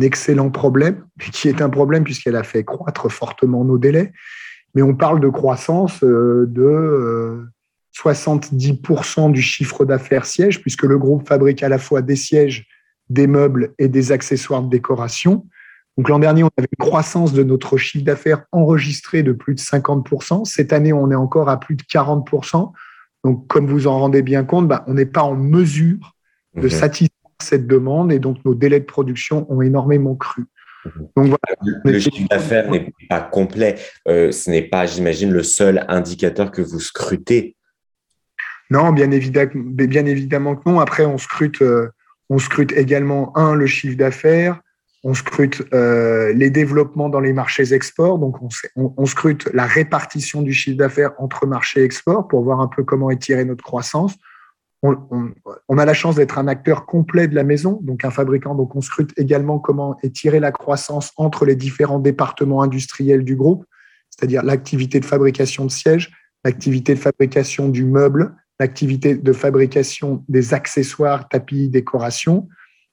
excellent 0.00 0.50
problème, 0.50 1.02
qui 1.32 1.48
est 1.48 1.60
un 1.60 1.70
problème 1.70 2.04
puisqu'elle 2.04 2.36
a 2.36 2.44
fait 2.44 2.62
croître 2.62 3.10
fortement 3.10 3.64
nos 3.64 3.78
délais. 3.78 4.12
Mais 4.76 4.82
on 4.82 4.94
parle 4.94 5.18
de 5.18 5.28
croissance 5.28 6.04
euh, 6.04 6.46
de 6.48 7.44
70% 7.96 9.28
euh, 9.28 9.32
du 9.32 9.42
chiffre 9.42 9.84
d'affaires 9.84 10.26
siège, 10.26 10.60
puisque 10.60 10.84
le 10.84 10.98
groupe 10.98 11.26
fabrique 11.26 11.62
à 11.62 11.68
la 11.68 11.78
fois 11.78 12.02
des 12.02 12.16
sièges, 12.16 12.66
des 13.08 13.26
meubles 13.26 13.74
et 13.78 13.88
des 13.88 14.12
accessoires 14.12 14.62
de 14.62 14.70
décoration. 14.70 15.46
Donc 15.98 16.08
l'an 16.08 16.18
dernier, 16.18 16.42
on 16.42 16.50
avait 16.56 16.68
une 16.78 16.84
croissance 16.84 17.32
de 17.32 17.42
notre 17.42 17.76
chiffre 17.76 18.04
d'affaires 18.04 18.44
enregistré 18.52 19.22
de 19.22 19.32
plus 19.32 19.54
de 19.54 19.60
50%. 19.60 20.44
Cette 20.44 20.72
année, 20.72 20.92
on 20.92 21.10
est 21.10 21.16
encore 21.16 21.50
à 21.50 21.60
plus 21.60 21.76
de 21.76 21.82
40%. 21.82 22.72
Donc, 23.24 23.46
comme 23.46 23.66
vous 23.66 23.86
en 23.86 23.98
rendez 23.98 24.22
bien 24.22 24.44
compte, 24.44 24.66
bah, 24.66 24.84
on 24.86 24.94
n'est 24.94 25.06
pas 25.06 25.22
en 25.22 25.36
mesure 25.36 26.16
de 26.56 26.62
mhm. 26.62 26.70
satisfaire 26.70 27.18
cette 27.40 27.66
demande 27.66 28.12
et 28.12 28.18
donc 28.18 28.38
nos 28.44 28.54
délais 28.54 28.80
de 28.80 28.84
production 28.84 29.46
ont 29.52 29.62
énormément 29.62 30.14
cru. 30.14 30.44
Donc 31.16 31.26
voilà. 31.26 31.80
Le 31.84 31.98
chiffre 31.98 32.28
d'affaires 32.28 32.70
n'est 32.70 32.92
pas 33.08 33.20
complet. 33.20 33.76
Euh, 34.08 34.32
ce 34.32 34.50
n'est 34.50 34.62
pas, 34.62 34.86
j'imagine, 34.86 35.32
le 35.32 35.42
seul 35.42 35.84
indicateur 35.88 36.50
que 36.50 36.62
vous 36.62 36.80
scrutez. 36.80 37.56
Non, 38.72 38.92
bien 38.92 39.10
évidemment, 39.10 40.56
que 40.56 40.68
non. 40.68 40.80
Après, 40.80 41.04
on 41.04 41.18
scrute, 41.18 41.62
euh, 41.62 41.88
on 42.30 42.38
scrute 42.38 42.72
également 42.72 43.36
un 43.36 43.54
le 43.54 43.66
chiffre 43.66 43.96
d'affaires. 43.96 44.60
On 45.04 45.14
scrute 45.14 45.62
euh, 45.74 46.32
les 46.32 46.50
développements 46.50 47.08
dans 47.08 47.20
les 47.20 47.32
marchés 47.32 47.72
export. 47.72 48.18
Donc, 48.18 48.36
on, 48.76 48.94
on, 48.96 49.06
scrute 49.06 49.48
la 49.52 49.66
répartition 49.66 50.42
du 50.42 50.52
chiffre 50.52 50.76
d'affaires 50.76 51.12
entre 51.18 51.46
marchés 51.46 51.82
export 51.82 52.28
pour 52.28 52.42
voir 52.42 52.60
un 52.60 52.68
peu 52.68 52.84
comment 52.84 53.10
étirer 53.10 53.44
notre 53.44 53.64
croissance 53.64 54.16
on, 54.82 55.78
a 55.78 55.84
la 55.84 55.94
chance 55.94 56.16
d'être 56.16 56.38
un 56.38 56.48
acteur 56.48 56.86
complet 56.86 57.28
de 57.28 57.34
la 57.34 57.44
maison, 57.44 57.78
donc 57.82 58.04
un 58.04 58.10
fabricant. 58.10 58.54
Donc, 58.54 58.74
on 58.74 58.80
scrute 58.80 59.12
également 59.16 59.58
comment 59.58 59.96
étirer 60.02 60.40
la 60.40 60.50
croissance 60.50 61.12
entre 61.16 61.44
les 61.44 61.54
différents 61.54 62.00
départements 62.00 62.62
industriels 62.62 63.24
du 63.24 63.36
groupe, 63.36 63.64
c'est-à-dire 64.10 64.42
l'activité 64.42 64.98
de 64.98 65.04
fabrication 65.04 65.64
de 65.64 65.70
sièges, 65.70 66.12
l'activité 66.44 66.94
de 66.94 66.98
fabrication 66.98 67.68
du 67.68 67.84
meuble, 67.84 68.34
l'activité 68.60 69.14
de 69.14 69.32
fabrication 69.32 70.24
des 70.28 70.54
accessoires, 70.54 71.28
tapis, 71.28 71.68
décorations. 71.68 72.48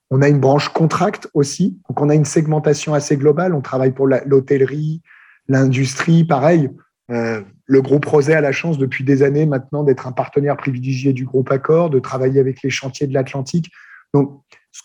On 0.09 0.21
a 0.21 0.27
une 0.27 0.39
branche 0.39 0.69
contract 0.69 1.29
aussi, 1.33 1.79
donc 1.87 2.01
on 2.01 2.09
a 2.09 2.15
une 2.15 2.25
segmentation 2.25 2.93
assez 2.93 3.17
globale. 3.17 3.53
On 3.53 3.61
travaille 3.61 3.91
pour 3.91 4.07
l'hôtellerie, 4.07 5.01
l'industrie, 5.47 6.23
pareil. 6.23 6.69
Euh, 7.11 7.41
le 7.65 7.81
groupe 7.81 8.05
Rosé 8.05 8.33
a 8.33 8.41
la 8.41 8.51
chance 8.51 8.77
depuis 8.77 9.03
des 9.03 9.21
années 9.23 9.45
maintenant 9.45 9.83
d'être 9.83 10.07
un 10.07 10.11
partenaire 10.11 10.57
privilégié 10.57 11.13
du 11.13 11.25
groupe 11.25 11.51
Accor, 11.51 11.89
de 11.89 11.99
travailler 11.99 12.39
avec 12.39 12.63
les 12.63 12.69
chantiers 12.69 13.07
de 13.07 13.13
l'Atlantique. 13.13 13.71
Donc, 14.13 14.41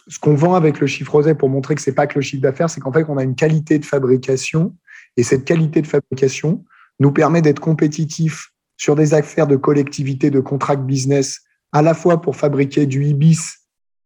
ce 0.08 0.18
qu'on 0.18 0.34
vend 0.34 0.54
avec 0.54 0.80
le 0.80 0.86
chiffre 0.86 1.12
Rosé 1.12 1.34
pour 1.34 1.48
montrer 1.48 1.74
que 1.74 1.80
c'est 1.80 1.94
pas 1.94 2.06
que 2.06 2.16
le 2.16 2.22
chiffre 2.22 2.42
d'affaires, 2.42 2.68
c'est 2.68 2.80
qu'en 2.80 2.92
fait, 2.92 3.04
on 3.08 3.16
a 3.16 3.22
une 3.22 3.34
qualité 3.34 3.78
de 3.78 3.84
fabrication 3.84 4.74
et 5.16 5.22
cette 5.22 5.44
qualité 5.44 5.82
de 5.82 5.86
fabrication 5.86 6.64
nous 7.00 7.12
permet 7.12 7.42
d'être 7.42 7.60
compétitifs 7.60 8.50
sur 8.76 8.96
des 8.96 9.14
affaires 9.14 9.46
de 9.46 9.56
collectivité, 9.56 10.30
de 10.30 10.40
contract 10.40 10.82
business, 10.82 11.40
à 11.72 11.82
la 11.82 11.94
fois 11.94 12.20
pour 12.20 12.36
fabriquer 12.36 12.86
du 12.86 13.04
Ibis 13.04 13.40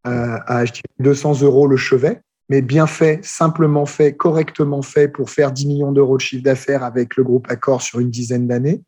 euh, 0.06 0.38
à 0.46 0.64
200 1.00 1.42
euros 1.42 1.66
le 1.66 1.76
chevet, 1.76 2.20
mais 2.48 2.62
bien 2.62 2.86
fait, 2.86 3.24
simplement 3.24 3.86
fait, 3.86 4.14
correctement 4.14 4.82
fait 4.82 5.08
pour 5.08 5.30
faire 5.30 5.52
10 5.52 5.66
millions 5.66 5.92
d'euros 5.92 6.16
de 6.16 6.22
chiffre 6.22 6.42
d'affaires 6.42 6.82
avec 6.82 7.16
le 7.16 7.24
groupe 7.24 7.50
Accor 7.50 7.82
sur 7.82 8.00
une 8.00 8.10
dizaine 8.10 8.46
d'années. 8.46 8.82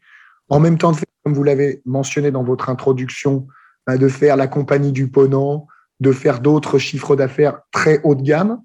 En 0.49 0.61
même 0.61 0.79
temps, 0.79 0.93
comme 1.25 1.35
vous 1.35 1.45
l'avez 1.45 1.83
mentionné 1.85 2.31
dans 2.31 2.43
votre 2.43 2.71
introduction, 2.71 3.47
bah, 3.87 3.99
de 3.99 4.09
faire 4.09 4.37
la 4.37 4.47
compagnie 4.47 4.93
du 4.93 5.09
Ponant, 5.09 5.67
de 6.01 6.13
faire 6.13 6.41
d'autres 6.41 6.79
chiffres 6.79 7.17
d'affaires 7.17 7.61
très 7.71 8.01
haut 8.03 8.15
de 8.15 8.23
gamme, 8.23 8.63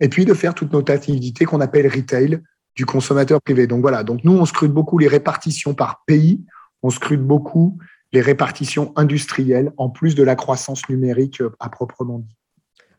et 0.00 0.08
puis 0.08 0.24
de 0.24 0.34
faire 0.34 0.54
toute 0.54 0.72
notre 0.72 0.92
activité 0.92 1.44
qu'on 1.44 1.60
appelle 1.60 1.86
retail 1.86 2.40
du 2.80 2.86
consommateur 2.86 3.42
privé. 3.42 3.66
Donc 3.66 3.82
voilà, 3.82 4.02
donc 4.04 4.24
nous, 4.24 4.32
on 4.32 4.46
scrute 4.46 4.72
beaucoup 4.72 4.96
les 4.96 5.06
répartitions 5.06 5.74
par 5.74 6.02
pays, 6.06 6.42
on 6.82 6.88
scrute 6.88 7.20
beaucoup 7.20 7.76
les 8.14 8.22
répartitions 8.22 8.94
industrielles, 8.96 9.70
en 9.76 9.90
plus 9.90 10.14
de 10.14 10.22
la 10.22 10.34
croissance 10.34 10.88
numérique 10.88 11.42
euh, 11.42 11.54
à 11.60 11.68
proprement 11.68 12.20
dit. 12.20 12.34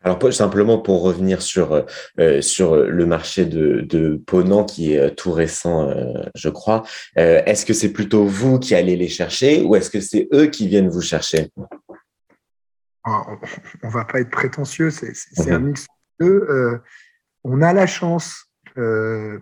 Alors 0.04 0.20
simplement 0.32 0.78
pour 0.78 1.02
revenir 1.02 1.42
sur 1.42 1.72
euh, 1.72 1.82
euh, 2.20 2.40
sur 2.40 2.76
le 2.76 3.06
marché 3.06 3.44
de, 3.44 3.80
de 3.80 4.22
Ponant 4.24 4.64
qui 4.64 4.92
est 4.92 5.16
tout 5.16 5.32
récent, 5.32 5.92
je 6.36 6.48
crois. 6.48 6.84
est-ce 7.16 7.66
que 7.66 7.72
c'est 7.72 7.92
plutôt 7.92 8.24
vous 8.24 8.60
qui 8.60 8.76
allez 8.76 8.94
les 8.94 9.08
chercher 9.08 9.62
ou 9.62 9.74
est-ce 9.74 9.90
que 9.90 10.00
c'est 10.00 10.28
eux 10.32 10.46
qui 10.46 10.68
viennent 10.68 10.88
vous 10.88 11.02
chercher? 11.02 11.50
Ah, 13.02 13.26
On 13.82 13.88
va 13.88 14.04
pas 14.04 14.20
être 14.20 14.30
prétentieux, 14.30 14.90
c'est 14.90 15.50
un 15.50 15.58
mhm. 15.58 15.66
mix 15.66 15.86
de 16.20 16.80
on 17.44 17.60
a 17.60 17.72
la 17.72 17.88
chance, 17.88 18.51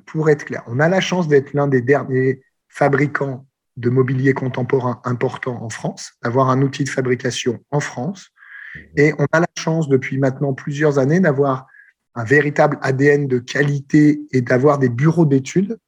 pour 0.06 0.30
être 0.30 0.44
clair, 0.44 0.62
on 0.66 0.80
a 0.80 0.88
la 0.88 1.00
chance 1.00 1.28
d'être 1.28 1.52
l'un 1.54 1.68
des 1.68 1.82
derniers 1.82 2.42
fabricants 2.68 3.46
de 3.76 3.90
mobilier 3.90 4.34
contemporain 4.34 5.00
important 5.04 5.62
en 5.62 5.68
France, 5.70 6.12
d'avoir 6.22 6.50
un 6.50 6.60
outil 6.62 6.84
de 6.84 6.88
fabrication 6.88 7.60
en 7.70 7.80
France. 7.80 8.30
Et 8.96 9.12
on 9.18 9.26
a 9.32 9.40
la 9.40 9.48
chance 9.58 9.88
depuis 9.88 10.18
maintenant 10.18 10.52
plusieurs 10.52 10.98
années 10.98 11.20
d'avoir 11.20 11.66
un 12.14 12.24
véritable 12.24 12.78
ADN 12.82 13.26
de 13.26 13.38
qualité 13.38 14.20
et 14.32 14.42
d'avoir 14.42 14.78
des 14.78 14.88
bureaux 14.88 15.24
d'études. 15.24 15.78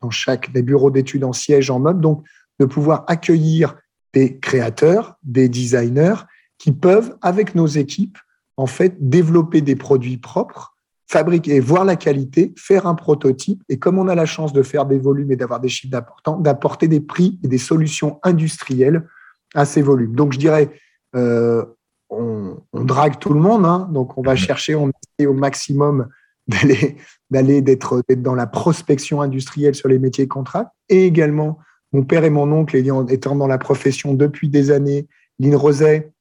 Des 0.52 0.62
bureaux 0.62 0.90
d'études 0.90 1.24
en 1.24 1.32
siège 1.32 1.70
en 1.70 1.80
meuble, 1.80 2.00
donc 2.00 2.24
de 2.58 2.64
pouvoir 2.64 3.04
accueillir 3.08 3.76
des 4.14 4.38
créateurs, 4.38 5.16
des 5.22 5.48
designers 5.48 6.26
qui 6.58 6.72
peuvent, 6.72 7.16
avec 7.22 7.54
nos 7.54 7.66
équipes, 7.66 8.18
en 8.56 8.66
fait, 8.66 8.94
développer 8.98 9.60
des 9.62 9.76
produits 9.76 10.18
propres, 10.18 10.71
fabriquer, 11.12 11.60
voir 11.60 11.84
la 11.84 11.96
qualité, 11.96 12.54
faire 12.56 12.86
un 12.86 12.94
prototype. 12.94 13.62
Et 13.68 13.78
comme 13.78 13.98
on 13.98 14.08
a 14.08 14.14
la 14.14 14.24
chance 14.24 14.54
de 14.54 14.62
faire 14.62 14.86
des 14.86 14.98
volumes 14.98 15.30
et 15.30 15.36
d'avoir 15.36 15.60
des 15.60 15.68
chiffres 15.68 15.92
d'importants, 15.92 16.38
d'apporter 16.38 16.88
des 16.88 17.00
prix 17.00 17.38
et 17.44 17.48
des 17.48 17.58
solutions 17.58 18.18
industrielles 18.22 19.06
à 19.54 19.66
ces 19.66 19.82
volumes. 19.82 20.16
Donc, 20.16 20.32
je 20.32 20.38
dirais, 20.38 20.70
euh, 21.14 21.64
on, 22.08 22.56
drague 22.72 23.18
tout 23.18 23.34
le 23.34 23.40
monde, 23.40 23.66
hein. 23.66 23.88
donc 23.92 24.16
on 24.16 24.22
va 24.22 24.36
chercher, 24.36 24.74
on 24.74 24.88
essaie 24.88 25.26
au 25.26 25.34
maximum 25.34 26.08
d'aller 26.48 26.96
d'aller 27.30 27.62
d'être 27.62 28.02
dans 28.16 28.34
la 28.34 28.46
prospection 28.46 29.20
industrielle 29.20 29.74
sur 29.74 29.88
les 29.88 29.98
métiers 29.98 30.28
contrats. 30.28 30.72
Et 30.88 31.06
également, 31.06 31.58
mon 31.92 32.04
père 32.04 32.24
et 32.24 32.30
mon 32.30 32.50
oncle 32.52 32.76
étant 33.10 33.36
dans 33.36 33.46
la 33.46 33.58
profession 33.58 34.14
depuis 34.14 34.48
des 34.48 34.70
années, 34.70 35.06
Lynn 35.38 35.54
Roset, 35.54 36.11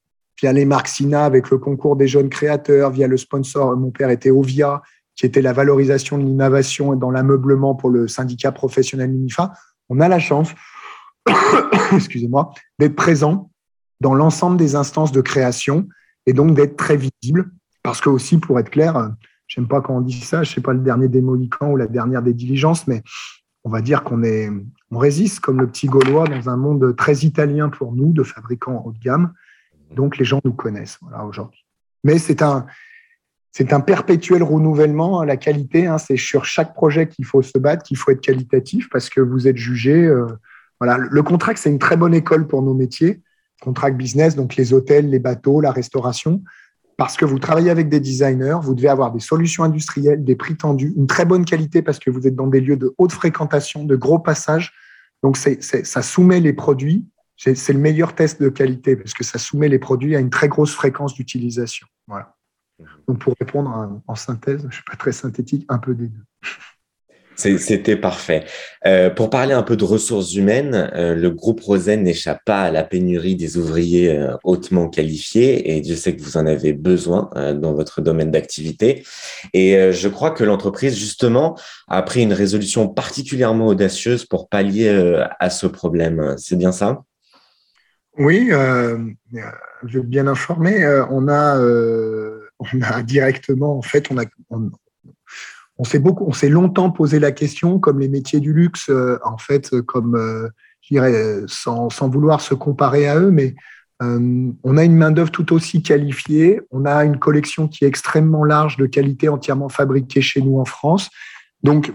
via 0.42 0.52
les 0.54 0.66
marques 0.66 0.88
SINA 0.88 1.24
avec 1.24 1.52
le 1.52 1.58
concours 1.58 1.96
des 1.96 2.08
jeunes 2.08 2.30
créateurs, 2.30 2.90
via 2.90 3.08
le 3.08 3.18
sponsor, 3.18 3.78
mon 3.78 3.92
père 3.92 4.10
était 4.10 4.32
Ovia, 4.32 4.82
qui 5.16 5.26
était 5.26 5.42
la 5.42 5.54
valorisation 5.54 6.18
de 6.18 6.24
l'innovation 6.24 6.96
dans 6.96 7.12
l'ameublement 7.12 7.76
pour 7.76 7.92
le 7.92 8.08
syndicat 8.08 8.52
professionnel 8.52 9.12
UNIFA. 9.12 9.54
On 9.90 10.00
a 10.00 10.08
la 10.08 10.20
chance, 10.20 10.50
excusez-moi, 11.94 12.52
d'être 12.80 12.96
présent 12.96 13.52
dans 14.00 14.16
l'ensemble 14.16 14.58
des 14.58 14.76
instances 14.76 15.12
de 15.12 15.22
création 15.22 15.88
et 16.26 16.34
donc 16.34 16.56
d'être 16.56 16.76
très 16.76 16.98
visible. 16.98 17.52
Parce 17.84 18.02
que 18.02 18.10
aussi, 18.10 18.38
pour 18.38 18.60
être 18.60 18.70
clair, 18.70 19.12
j'aime 19.48 19.68
pas 19.68 19.82
quand 19.82 19.98
on 19.98 20.02
dit 20.02 20.22
ça, 20.22 20.44
je 20.44 20.54
sais 20.54 20.62
pas 20.62 20.74
le 20.74 20.80
dernier 20.80 21.08
des 21.08 21.22
ou 21.22 21.78
la 21.78 21.88
dernière 21.88 22.24
des 22.24 22.34
diligences, 22.34 22.88
mais 22.88 23.04
on 23.64 23.70
va 23.70 23.82
dire 23.82 24.04
qu'on 24.04 24.24
est, 24.24 24.50
on 24.90 24.98
résiste 24.98 25.40
comme 25.40 25.60
le 25.60 25.68
petit 25.68 25.88
Gaulois 25.88 26.26
dans 26.26 26.50
un 26.50 26.58
monde 26.58 26.96
très 26.96 27.20
italien 27.20 27.70
pour 27.70 27.94
nous, 27.94 28.12
de 28.12 28.24
fabricants 28.24 28.82
haut 28.86 28.92
de 28.92 29.00
gamme. 29.00 29.34
Donc 29.96 30.18
les 30.18 30.26
gens 30.26 30.42
nous 30.44 30.54
connaissent 30.54 30.98
voilà, 31.02 31.26
aujourd'hui. 31.26 31.66
Mais 32.04 32.18
c'est 32.18 32.42
un, 32.42 32.66
c'est 33.52 33.74
un 33.74 33.80
perpétuel 33.80 34.44
renouvellement. 34.44 35.24
La 35.24 35.38
qualité, 35.38 35.88
hein, 35.88 35.98
c'est 35.98 36.18
sur 36.18 36.46
chaque 36.46 36.74
projet 36.74 37.08
qu'il 37.08 37.26
faut 37.26 37.42
se 37.42 37.58
battre, 37.58 37.84
qu'il 37.84 37.98
faut 37.98 38.12
être 38.12 38.22
qualitatif 38.22 38.90
parce 38.90 39.10
que 39.10 39.22
vous 39.22 39.48
êtes 39.48 39.58
jugé. 39.58 40.06
Euh, 40.06 40.28
voilà, 40.80 40.98
le 40.98 41.24
contrat, 41.24 41.56
c'est 41.56 41.70
une 41.70 41.80
très 41.80 41.98
bonne 41.98 42.14
école 42.14 42.48
pour 42.48 42.62
nos 42.62 42.74
métiers 42.74 43.22
contract 43.62 43.96
business, 43.96 44.36
donc 44.36 44.58
les 44.58 44.74
hôtels, 44.74 45.10
les 45.10 45.20
bateaux, 45.20 45.62
la 45.62 45.72
restauration, 45.72 46.44
parce 46.98 47.16
que 47.16 47.24
vous 47.24 47.40
travaillez 47.40 47.70
avec 47.70 47.88
des 47.88 48.02
designers, 48.02 48.58
vous 48.62 48.76
devez 48.76 48.90
avoir 48.90 49.12
des 49.12 49.22
solutions 49.22 49.64
industrielles, 49.64 50.26
des 50.26 50.36
prix 50.36 50.58
tendus, 50.58 50.94
une 50.98 51.08
très 51.08 51.26
bonne 51.26 51.46
qualité 51.46 51.82
parce 51.82 52.00
que 52.00 52.10
vous 52.10 52.28
êtes 52.28 52.36
dans 52.36 52.48
des 52.48 52.60
lieux 52.60 52.76
de 52.76 52.94
haute 52.98 53.14
fréquentation, 53.14 53.86
de 53.86 53.96
gros 53.96 54.20
passages. 54.20 54.74
Donc, 55.24 55.38
c'est, 55.38 55.62
ça 55.62 56.02
soumet 56.02 56.42
les 56.42 56.54
produits. 56.54 57.08
C'est, 57.44 57.74
le 57.74 57.80
meilleur 57.80 58.14
test 58.14 58.40
de 58.40 58.50
qualité 58.50 58.96
parce 58.96 59.16
que 59.16 59.24
ça 59.24 59.40
soumet 59.40 59.68
les 59.68 59.80
produits 59.80 60.16
à 60.16 60.20
une 60.20 60.30
très 60.30 60.48
grosse 60.48 60.76
fréquence 60.76 61.16
d'utilisation. 61.16 61.88
Voilà. 62.08 62.36
Donc, 63.08 63.20
pour 63.20 63.34
répondre 63.40 64.02
en 64.06 64.16
synthèse, 64.16 64.62
je 64.62 64.68
ne 64.68 64.72
suis 64.72 64.84
pas 64.84 64.96
très 64.96 65.12
synthétique, 65.12 65.66
un 65.68 65.80
peu 65.80 65.96
des 65.96 66.08
deux. 66.08 66.24
C'était 67.36 67.96
parfait. 67.96 68.44
Euh, 68.86 69.10
pour 69.10 69.30
parler 69.30 69.54
un 69.54 69.64
peu 69.64 69.76
de 69.76 69.84
ressources 69.84 70.36
humaines, 70.36 70.92
euh, 70.94 71.16
le 71.16 71.32
groupe 71.32 71.62
Rosen 71.62 72.04
n'échappe 72.04 72.42
pas 72.46 72.62
à 72.62 72.72
la 72.72 72.84
pénurie 72.84 73.36
des 73.36 73.58
ouvriers 73.58 74.16
euh, 74.16 74.36
hautement 74.44 74.90
qualifiés 74.90 75.76
et 75.76 75.82
Dieu 75.82 75.96
sait 75.96 76.16
que 76.16 76.22
vous 76.22 76.38
en 76.38 76.46
avez 76.46 76.74
besoin 76.74 77.32
dans 77.56 77.74
votre 77.74 78.02
domaine 78.02 78.30
d'activité. 78.30 79.04
Et 79.54 79.92
je 79.92 80.08
crois 80.08 80.32
que 80.32 80.44
l'entreprise, 80.44 80.96
justement, 80.96 81.58
a 81.88 82.02
pris 82.04 82.22
une 82.22 82.34
résolution 82.34 82.88
particulièrement 82.88 83.68
audacieuse 83.68 84.26
pour 84.26 84.50
pallier 84.50 84.90
à 85.40 85.50
ce 85.50 85.66
problème. 85.68 86.36
C'est 86.38 86.58
bien 86.58 86.72
ça? 86.72 87.04
Oui, 88.18 88.50
je 88.50 90.00
vais 90.00 90.06
bien 90.06 90.28
informer. 90.28 90.86
on, 91.10 91.28
a, 91.28 91.60
on 92.60 92.82
a 92.82 93.04
directement, 93.04 93.78
en 93.78 93.82
fait, 93.82 94.12
on 94.12 94.18
a, 94.18 94.26
on 95.82 95.84
s'est 95.84 95.98
beaucoup, 95.98 96.26
on 96.28 96.32
s'est 96.32 96.48
longtemps 96.48 96.92
posé 96.92 97.20
la 97.20 97.32
question, 97.32 97.80
comme 97.80 98.00
les 98.00 98.08
métiers 98.08 98.40
du 98.40 98.54
luxe, 98.54 98.90
euh, 98.90 99.18
en 99.26 99.40
fait, 99.40 99.74
euh, 99.74 99.82
comme 99.82 100.16
euh, 100.16 100.48
je 100.82 100.94
dirais, 100.94 101.42
sans, 101.48 101.90
vouloir 102.08 102.40
se 102.40 102.54
comparer 102.54 103.08
à 103.08 103.20
eux, 103.20 103.32
mais 103.32 103.56
on 104.00 104.78
a 104.78 104.84
une 104.84 104.96
main 104.96 105.12
d'œuvre 105.12 105.30
tout 105.30 105.54
aussi 105.54 105.84
qualifiée. 105.84 106.60
On 106.72 106.86
a 106.86 107.06
une 107.06 107.20
collection 107.20 107.68
qui 107.68 107.86
est 107.86 107.88
extrêmement 107.88 108.44
large 108.44 108.78
de 108.78 108.88
qualité 108.88 109.30
entièrement 109.30 109.70
fabriquée 109.70 110.22
chez 110.22 110.42
nous 110.42 110.58
en 110.60 110.66
France. 110.66 111.12
Donc, 111.62 111.94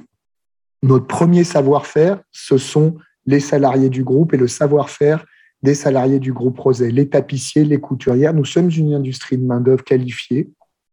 notre 0.84 1.08
premier 1.08 1.42
savoir-faire, 1.42 2.20
ce 2.30 2.58
sont 2.58 2.96
les 3.24 3.40
salariés 3.40 3.88
du 3.88 4.04
groupe 4.04 4.34
et 4.34 4.36
le 4.36 4.46
savoir-faire 4.46 5.24
des 5.62 5.74
salariés 5.74 6.20
du 6.20 6.32
groupe 6.32 6.58
Rosé, 6.58 6.90
les 6.90 7.08
tapissiers, 7.08 7.64
les 7.64 7.80
couturières. 7.80 8.34
Nous 8.34 8.44
sommes 8.44 8.70
une 8.70 8.94
industrie 8.94 9.38
de 9.38 9.44
main-d'œuvre 9.44 9.84
qualifiée. 9.84 10.50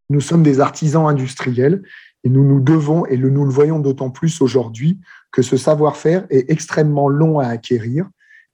Nous 0.09 0.21
sommes 0.21 0.43
des 0.43 0.59
artisans 0.59 1.07
industriels 1.07 1.81
Et 2.23 2.29
nous 2.29 2.45
nous 2.45 2.59
devons, 2.59 3.05
et 3.05 3.17
nous 3.17 3.45
le 3.45 3.51
voyons 3.51 3.79
d'autant 3.79 4.09
plus 4.09 4.41
aujourd'hui, 4.41 4.99
que 5.31 5.41
ce 5.41 5.57
savoir-faire 5.57 6.25
est 6.29 6.49
extrêmement 6.49 7.09
long 7.09 7.39
à 7.39 7.47
acquérir. 7.47 8.07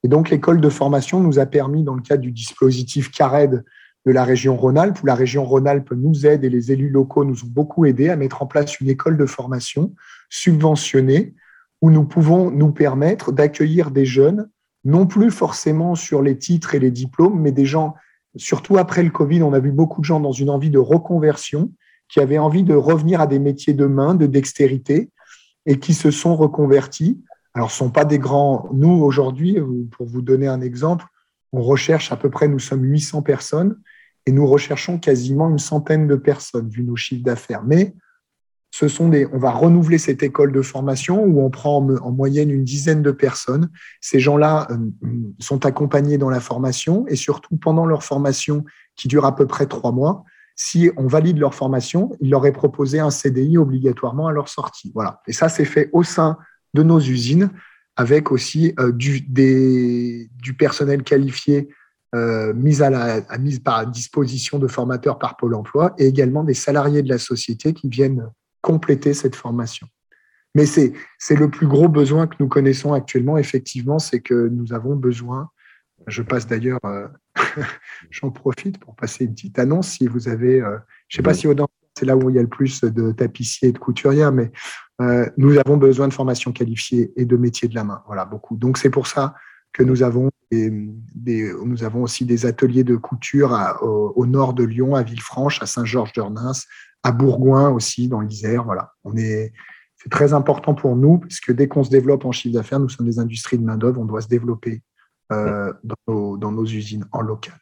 Et 0.03 0.07
donc, 0.07 0.29
l'école 0.29 0.61
de 0.61 0.69
formation 0.69 1.19
nous 1.19 1.39
a 1.39 1.45
permis, 1.45 1.83
dans 1.83 1.93
le 1.93 2.01
cadre 2.01 2.21
du 2.21 2.31
dispositif 2.31 3.11
CARED 3.11 3.63
de 4.05 4.11
la 4.11 4.23
région 4.23 4.55
Rhône-Alpes, 4.55 5.03
où 5.03 5.05
la 5.05 5.15
région 5.15 5.43
Rhône-Alpes 5.43 5.91
nous 5.91 6.25
aide 6.25 6.43
et 6.43 6.49
les 6.49 6.71
élus 6.71 6.89
locaux 6.89 7.25
nous 7.25 7.43
ont 7.43 7.49
beaucoup 7.49 7.85
aidés 7.85 8.09
à 8.09 8.15
mettre 8.15 8.41
en 8.41 8.47
place 8.47 8.79
une 8.79 8.89
école 8.89 9.17
de 9.17 9.25
formation 9.25 9.93
subventionnée, 10.29 11.35
où 11.81 11.91
nous 11.91 12.05
pouvons 12.05 12.49
nous 12.49 12.71
permettre 12.71 13.31
d'accueillir 13.31 13.91
des 13.91 14.05
jeunes, 14.05 14.49
non 14.89 15.05
plus 15.05 15.31
forcément 15.31 15.95
sur 15.95 16.21
les 16.21 16.37
titres 16.37 16.75
et 16.75 16.79
les 16.79 16.91
diplômes, 16.91 17.39
mais 17.39 17.51
des 17.51 17.65
gens, 17.65 17.95
surtout 18.35 18.77
après 18.77 19.03
le 19.03 19.11
Covid, 19.11 19.43
on 19.43 19.53
a 19.53 19.59
vu 19.59 19.71
beaucoup 19.71 20.01
de 20.01 20.05
gens 20.05 20.19
dans 20.19 20.31
une 20.31 20.49
envie 20.49 20.69
de 20.69 20.79
reconversion, 20.79 21.71
qui 22.09 22.19
avaient 22.19 22.39
envie 22.39 22.63
de 22.63 22.73
revenir 22.73 23.21
à 23.21 23.27
des 23.27 23.37
métiers 23.37 23.73
de 23.73 23.85
main, 23.85 24.15
de 24.15 24.25
dextérité, 24.25 25.11
et 25.65 25.77
qui 25.77 25.93
se 25.93 26.09
sont 26.09 26.35
reconvertis. 26.35 27.23
Alors, 27.53 27.69
ce 27.69 27.83
ne 27.83 27.87
sont 27.87 27.91
pas 27.91 28.05
des 28.05 28.17
grands. 28.17 28.67
Nous, 28.73 28.89
aujourd'hui, 28.89 29.57
pour 29.91 30.07
vous 30.07 30.23
donner 30.23 30.47
un 30.47 30.61
exemple, 30.61 31.05
on 31.53 31.61
recherche 31.61 32.11
à 32.11 32.15
peu 32.15 32.29
près, 32.29 32.47
nous 32.47 32.59
sommes 32.59 32.83
800 32.83 33.21
personnes, 33.21 33.79
et 34.25 34.31
nous 34.31 34.47
recherchons 34.47 34.97
quasiment 34.97 35.49
une 35.49 35.59
centaine 35.59 36.07
de 36.07 36.15
personnes, 36.15 36.67
vu 36.67 36.83
nos 36.83 36.95
chiffres 36.95 37.23
d'affaires. 37.23 37.63
Mais 37.63 37.93
on 38.83 39.37
va 39.37 39.51
renouveler 39.51 39.97
cette 39.97 40.23
école 40.23 40.51
de 40.51 40.61
formation 40.61 41.23
où 41.23 41.41
on 41.41 41.49
prend 41.49 41.77
en, 41.77 42.11
moyenne 42.11 42.49
une 42.49 42.63
dizaine 42.63 43.01
de 43.01 43.11
personnes. 43.11 43.69
Ces 44.01 44.19
gens-là 44.19 44.67
euh, 44.71 44.77
sont 45.39 45.65
accompagnés 45.65 46.17
dans 46.17 46.29
la 46.29 46.39
formation 46.39 47.05
et 47.07 47.15
surtout 47.15 47.57
pendant 47.57 47.85
leur 47.85 48.03
formation 48.03 48.63
qui 48.95 49.07
dure 49.07 49.25
à 49.25 49.35
peu 49.35 49.47
près 49.47 49.65
trois 49.65 49.91
mois, 49.91 50.23
si 50.55 50.91
on 50.97 51.07
valide 51.07 51.37
leur 51.37 51.55
formation, 51.55 52.11
il 52.19 52.29
leur 52.29 52.45
est 52.45 52.51
proposé 52.51 52.99
un 52.99 53.11
CDI 53.11 53.57
obligatoirement 53.57 54.27
à 54.27 54.33
leur 54.33 54.49
sortie. 54.49 54.91
Voilà. 54.93 55.21
Et 55.25 55.31
ça, 55.31 55.47
c'est 55.47 55.65
fait 55.65 55.89
au 55.93 56.03
sein 56.03 56.37
de 56.73 56.83
nos 56.83 56.99
usines 56.99 57.49
avec 57.95 58.31
aussi 58.31 58.73
euh, 58.79 58.91
du, 58.91 59.25
personnel 60.57 61.03
qualifié 61.03 61.69
euh, 62.13 62.53
mis, 62.53 62.81
à 62.81 63.85
disposition 63.85 64.59
de 64.59 64.67
formateurs 64.67 65.17
par 65.17 65.37
Pôle 65.37 65.55
emploi 65.55 65.93
et 65.97 66.07
également 66.07 66.43
des 66.43 66.53
salariés 66.53 67.03
de 67.03 67.09
la 67.09 67.19
société 67.19 67.73
qui 67.73 67.87
viennent 67.87 68.29
compléter 68.61 69.13
cette 69.13 69.35
formation. 69.35 69.87
Mais 70.55 70.65
c'est 70.65 70.93
le 71.35 71.49
plus 71.49 71.67
gros 71.67 71.87
besoin 71.87 72.27
que 72.27 72.35
nous 72.39 72.47
connaissons 72.47 72.93
actuellement, 72.93 73.37
effectivement, 73.37 73.99
c'est 73.99 74.19
que 74.19 74.49
nous 74.49 74.73
avons 74.73 74.95
besoin 74.95 75.49
je 76.07 76.21
passe 76.21 76.47
d'ailleurs, 76.47 76.79
euh, 76.85 77.07
j'en 78.09 78.31
profite 78.31 78.79
pour 78.79 78.95
passer 78.95 79.25
une 79.25 79.33
petite 79.33 79.59
annonce. 79.59 79.89
Si 79.89 80.07
vous 80.07 80.27
avez, 80.27 80.61
euh, 80.61 80.77
je 81.07 81.17
ne 81.17 81.17
sais 81.17 81.23
pas 81.23 81.33
si 81.33 81.47
c'est 81.97 82.05
là 82.05 82.15
où 82.15 82.29
il 82.29 82.35
y 82.35 82.39
a 82.39 82.41
le 82.41 82.47
plus 82.47 82.81
de 82.81 83.11
tapissiers 83.11 83.69
et 83.69 83.71
de 83.71 83.79
couturiers, 83.79 84.31
mais 84.31 84.51
euh, 85.01 85.29
nous 85.37 85.57
avons 85.57 85.77
besoin 85.77 86.07
de 86.07 86.13
formation 86.13 86.51
qualifiée 86.51 87.11
et 87.15 87.25
de 87.25 87.37
métiers 87.37 87.67
de 87.67 87.75
la 87.75 87.83
main. 87.83 88.03
Voilà, 88.07 88.25
beaucoup. 88.25 88.55
Donc 88.55 88.77
c'est 88.77 88.89
pour 88.89 89.07
ça 89.07 89.35
que 89.71 89.83
nous 89.83 90.01
avons, 90.01 90.31
des, 90.51 91.53
nous 91.63 91.83
avons 91.83 92.01
aussi 92.01 92.25
des 92.25 92.47
ateliers 92.47 92.83
de 92.83 92.95
couture 92.95 93.55
au, 93.81 94.25
nord 94.25 94.55
de 94.55 94.63
Lyon, 94.63 94.95
à 94.95 95.03
Villefranche, 95.03 95.61
à 95.61 95.67
Saint-Georges-de-Rnins, 95.67 96.53
à 97.03 97.11
Bourgoin 97.11 97.69
aussi, 97.69 98.07
dans 98.07 98.21
l'Isère. 98.21 98.63
Voilà, 98.63 98.93
on 99.03 99.15
est, 99.15 99.53
c'est 99.95 100.09
très 100.09 100.33
important 100.33 100.75
pour 100.75 100.95
nous, 100.95 101.19
puisque 101.19 101.53
dès 101.53 101.67
qu'on 101.67 101.83
se 101.83 101.89
développe 101.89 102.25
en 102.25 102.31
chiffre 102.31 102.55
d'affaires, 102.55 102.79
nous 102.79 102.89
sommes 102.89 103.07
des 103.07 103.19
industries 103.19 103.57
de 103.57 103.63
main-d'œuvre, 103.63 103.99
on 104.01 104.05
doit 104.05 104.21
se 104.21 104.27
développer 104.27 104.81
euh, 105.31 105.71
dans, 106.07 106.51
nos, 106.51 106.65
usines 106.65 107.05
en 107.11 107.21
local. 107.21 107.59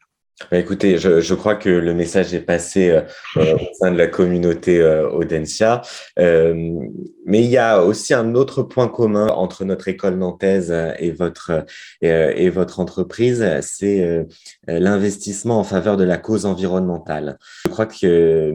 Bah, 0.50 0.58
écoutez, 0.58 0.98
je, 0.98 1.20
je, 1.20 1.34
crois 1.34 1.56
que 1.56 1.68
le 1.68 1.94
message 1.94 2.32
est 2.32 2.40
passé 2.40 2.90
euh, 2.90 3.00
euh, 3.36 3.54
au 3.56 3.74
sein 3.74 3.90
de 3.90 3.98
la 3.98 4.06
communauté 4.06 4.82
Audencia. 5.12 5.82
mais 6.16 7.42
il 7.44 7.50
y 7.50 7.58
a 7.58 7.82
aussi 7.82 8.14
un 8.14 8.34
autre 8.34 8.62
point 8.62 8.88
commun 8.88 9.26
entre 9.26 9.64
notre 9.64 9.88
école 9.88 10.16
nantaise 10.16 10.74
et 10.98 11.10
votre, 11.10 11.64
et, 12.00 12.48
votre 12.50 12.80
entreprise, 12.80 13.44
c'est 13.60 14.26
l'investissement 14.66 15.58
en 15.58 15.64
faveur 15.64 15.96
de 15.96 16.04
la 16.04 16.16
cause 16.16 16.46
environnementale. 16.46 17.38
Je 17.64 17.70
crois 17.70 17.86
que, 17.86 18.52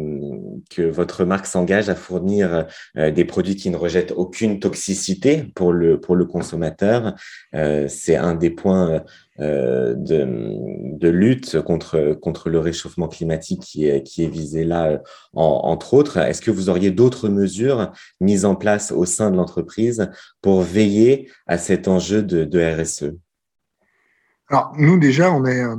que 0.69 0.81
votre 0.81 1.25
marque 1.25 1.45
s'engage 1.45 1.89
à 1.89 1.95
fournir 1.95 2.65
des 2.95 3.25
produits 3.25 3.55
qui 3.55 3.69
ne 3.69 3.77
rejettent 3.77 4.13
aucune 4.15 4.60
toxicité 4.60 5.45
pour 5.53 5.73
le, 5.73 5.99
pour 5.99 6.15
le 6.15 6.25
consommateur. 6.25 7.13
c'est 7.53 8.15
un 8.15 8.36
des 8.36 8.49
points 8.49 9.03
euh, 9.39 9.95
de, 9.95 11.09
lutte 11.09 11.59
contre, 11.61 12.13
contre 12.21 12.49
le 12.49 12.59
réchauffement 12.59 13.07
climatique 13.07 13.61
qui 13.61 13.87
est, 13.87 14.03
qui 14.03 14.23
est 14.23 14.27
visé 14.27 14.63
là, 14.63 14.87
euh, 14.87 14.97
entre 15.33 15.95
autres. 15.95 16.17
Est-ce 16.17 16.41
que 16.41 16.51
vous 16.51 16.69
auriez 16.69 16.91
d'autres 16.91 17.29
mesures 17.29 17.91
mises 18.21 18.45
en 18.45 18.55
place 18.55 18.91
au 18.91 19.05
sein 19.05 19.31
de 19.31 19.35
l'entreprise 19.35 20.09
pour 20.41 20.61
veiller 20.61 21.31
à 21.47 21.57
cet 21.57 21.87
enjeu 21.87 22.21
de, 22.21 22.81
RSE 22.81 23.11
Alors, 24.49 24.73
nous, 24.77 24.99
déjà, 24.99 25.31
on 25.31 25.45
est. 25.45 25.63
Euh, 25.63 25.75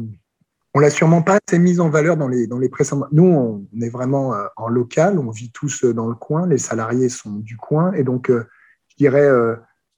on 0.76 0.80
l'a 0.80 0.90
sûrement 0.90 1.22
pas 1.22 1.38
assez 1.46 1.60
mise 1.60 1.78
en 1.78 1.88
valeur 1.88 2.16
dans 2.16 2.26
les, 2.26 2.48
dans 2.48 2.58
les 2.58 2.68
précédents. 2.68 3.06
Nous, 3.12 3.22
on 3.22 3.64
est 3.80 3.90
vraiment 3.90 4.34
en 4.56 4.66
local, 4.66 5.20
on 5.20 5.30
vit 5.30 5.52
tous 5.52 5.84
dans 5.84 6.08
le 6.08 6.16
coin, 6.16 6.48
les 6.48 6.58
salariés 6.58 7.08
sont 7.08 7.34
du 7.34 7.56
coin, 7.56 7.92
et 7.92 8.02
donc, 8.02 8.28
je 8.28 8.96
dirais, 8.96 9.30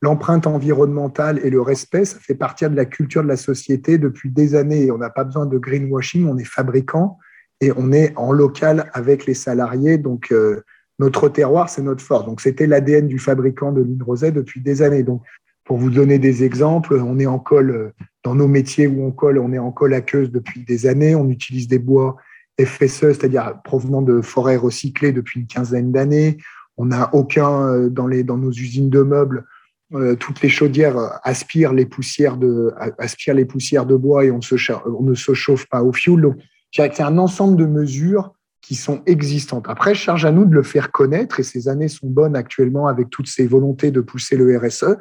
l'empreinte 0.03 0.47
environnementale 0.47 1.41
et 1.43 1.51
le 1.51 1.61
respect, 1.61 2.05
ça 2.05 2.19
fait 2.21 2.35
partie 2.35 2.69
de 2.69 2.77
la 2.77 2.85
culture 2.85 3.23
de 3.23 3.29
la 3.29 3.37
société 3.37 3.99
depuis 3.99 4.31
des 4.31 4.55
années. 4.55 4.91
On 4.91 4.99
n'a 4.99 5.11
pas 5.11 5.25
besoin 5.25 5.47
de 5.47 5.59
greenwashing, 5.59 6.27
on 6.27 6.37
est 6.39 6.45
fabricant 6.45 7.19
et 7.61 7.73
on 7.77 7.93
est 7.93 8.13
en 8.17 8.33
local 8.33 8.91
avec 8.93 9.27
les 9.27 9.35
salariés. 9.35 9.99
Donc, 9.99 10.33
euh, 10.33 10.63
notre 10.99 11.29
terroir, 11.29 11.69
c'est 11.69 11.83
notre 11.83 12.03
force. 12.03 12.27
Donc, 12.27 12.41
c'était 12.41 12.67
l'ADN 12.67 13.07
du 13.07 13.19
fabricant 13.19 13.73
de 13.73 13.83
l'île 13.83 14.03
Rosette 14.03 14.35
depuis 14.35 14.61
des 14.61 14.83
années. 14.83 15.03
Donc, 15.03 15.23
pour 15.65 15.79
vous 15.79 15.91
donner 15.91 16.19
des 16.19 16.45
exemples, 16.45 16.95
on 16.95 17.19
est 17.19 17.27
en 17.27 17.39
colle 17.39 17.71
euh, 17.71 17.91
dans 18.23 18.35
nos 18.35 18.49
métiers 18.49 18.87
où 18.87 19.05
on 19.05 19.13
colle, 19.13 19.39
on 19.39 19.53
est 19.53 19.59
en 19.59 19.73
colle 19.73 19.95
aqueuse 19.95 20.31
depuis 20.31 20.65
des 20.65 20.87
années. 20.87 21.15
On 21.15 21.29
utilise 21.29 21.69
des 21.69 21.79
bois 21.79 22.17
FSE, 22.61 23.13
c'est-à-dire 23.13 23.61
provenant 23.65 24.03
de 24.03 24.21
forêts 24.21 24.57
recyclées 24.57 25.13
depuis 25.13 25.41
une 25.41 25.47
quinzaine 25.47 25.93
d'années. 25.93 26.39
On 26.77 26.87
n'a 26.87 27.15
aucun 27.15 27.69
euh, 27.69 27.89
dans, 27.89 28.07
les, 28.07 28.23
dans 28.23 28.37
nos 28.37 28.51
usines 28.51 28.91
de 28.91 29.03
meubles 29.03 29.47
euh, 29.95 30.17
toutes 30.17 30.43
les 30.43 30.49
chaudières 30.49 31.21
aspirent 31.23 31.73
les 31.73 31.87
poussières 31.87 32.37
de, 32.37 32.75
aspirent 32.99 33.35
les 33.35 33.45
poussières 33.45 33.87
de 33.87 33.95
bois 33.95 34.25
et 34.25 34.33
on, 34.33 34.39
ne 34.39 35.15
se 35.15 35.35
chauffe 35.35 35.67
pas 35.69 35.83
au 35.83 35.93
fioul. 35.93 36.23
Donc, 36.23 36.37
c'est 36.73 37.01
un 37.01 37.19
ensemble 37.19 37.57
de 37.57 37.67
mesures 37.67 38.33
qui 38.61 38.75
sont 38.75 39.03
existantes. 39.07 39.67
Après, 39.69 39.95
charge 39.95 40.25
à 40.25 40.33
nous 40.33 40.45
de 40.45 40.55
le 40.55 40.65
faire 40.65 40.91
connaître 40.91 41.39
et 41.39 41.45
ces 41.45 41.69
années 41.69 41.87
sont 41.87 42.09
bonnes 42.09 42.35
actuellement 42.35 42.89
avec 42.89 43.11
toutes 43.11 43.29
ces 43.29 43.47
volontés 43.47 43.93
de 43.93 44.01
pousser 44.01 44.37
le 44.37 44.59
RSE 44.59 44.97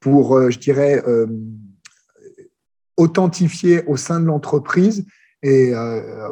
pour, 0.00 0.38
euh, 0.38 0.48
je 0.48 0.58
dirais, 0.58 1.02
euh, 1.06 1.26
authentifier 2.96 3.84
au 3.86 3.98
sein 3.98 4.20
de 4.20 4.24
l'entreprise 4.26 5.04
et 5.42 5.72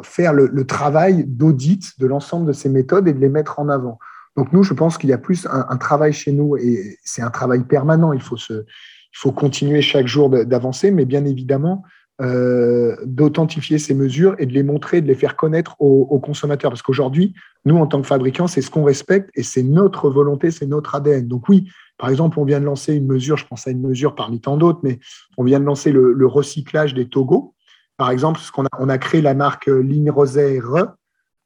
faire 0.03 0.33
le 0.33 0.63
travail 0.67 1.25
d'audit 1.25 1.99
de 1.99 2.05
l'ensemble 2.05 2.45
de 2.45 2.53
ces 2.53 2.69
méthodes 2.69 3.07
et 3.07 3.13
de 3.13 3.17
les 3.17 3.27
mettre 3.27 3.57
en 3.57 3.67
avant. 3.67 3.97
Donc 4.39 4.53
nous, 4.53 4.63
je 4.63 4.73
pense 4.73 4.97
qu'il 4.97 5.09
y 5.09 5.13
a 5.13 5.17
plus 5.17 5.45
un, 5.51 5.75
travail 5.75 6.13
chez 6.13 6.31
nous 6.31 6.55
et 6.55 6.97
c'est 7.03 7.21
un 7.21 7.29
travail 7.29 7.61
permanent. 7.65 8.13
Il 8.13 8.21
faut, 8.21 8.37
se, 8.37 8.53
il 8.53 9.17
faut 9.17 9.33
continuer 9.33 9.81
chaque 9.81 10.07
jour 10.07 10.29
d'avancer, 10.29 10.91
mais 10.91 11.03
bien 11.03 11.25
évidemment, 11.25 11.83
euh, 12.21 12.95
d'authentifier 13.05 13.79
ces 13.79 13.93
mesures 13.93 14.35
et 14.39 14.45
de 14.45 14.53
les 14.53 14.63
montrer, 14.63 15.01
de 15.01 15.07
les 15.07 15.15
faire 15.15 15.35
connaître 15.35 15.75
aux, 15.81 16.19
consommateurs. 16.19 16.71
Parce 16.71 16.81
qu'aujourd'hui, 16.81 17.33
nous, 17.65 17.75
en 17.75 17.85
tant 17.85 17.99
que 17.99 18.07
fabricants, 18.07 18.47
c'est 18.47 18.61
ce 18.61 18.71
qu'on 18.71 18.85
respecte 18.85 19.29
et 19.35 19.43
c'est 19.43 19.61
notre 19.61 20.09
volonté, 20.09 20.51
c'est 20.51 20.67
notre 20.67 20.95
ADN. 20.95 21.27
Donc 21.27 21.49
oui, 21.49 21.69
par 21.97 22.09
exemple, 22.09 22.39
on 22.39 22.45
vient 22.45 22.61
de 22.61 22.65
lancer 22.65 22.93
une 22.93 23.07
mesure, 23.07 23.35
je 23.35 23.45
pense 23.45 23.67
à 23.67 23.71
une 23.71 23.81
mesure 23.81 24.15
parmi 24.15 24.39
tant 24.39 24.55
d'autres, 24.55 24.79
mais 24.83 25.01
on 25.37 25.43
vient 25.43 25.59
de 25.59 25.65
lancer 25.65 25.91
le, 25.91 26.27
recyclage 26.27 26.93
des 26.93 27.09
togos. 27.09 27.55
Par 27.97 28.09
exemple, 28.09 28.39
ce 28.39 28.51
a, 28.57 28.69
on 28.79 28.87
a 28.87 28.97
créé 28.97 29.21
la 29.21 29.33
marque 29.33 29.67
Ligne 29.67 30.11
Rosée 30.11 30.61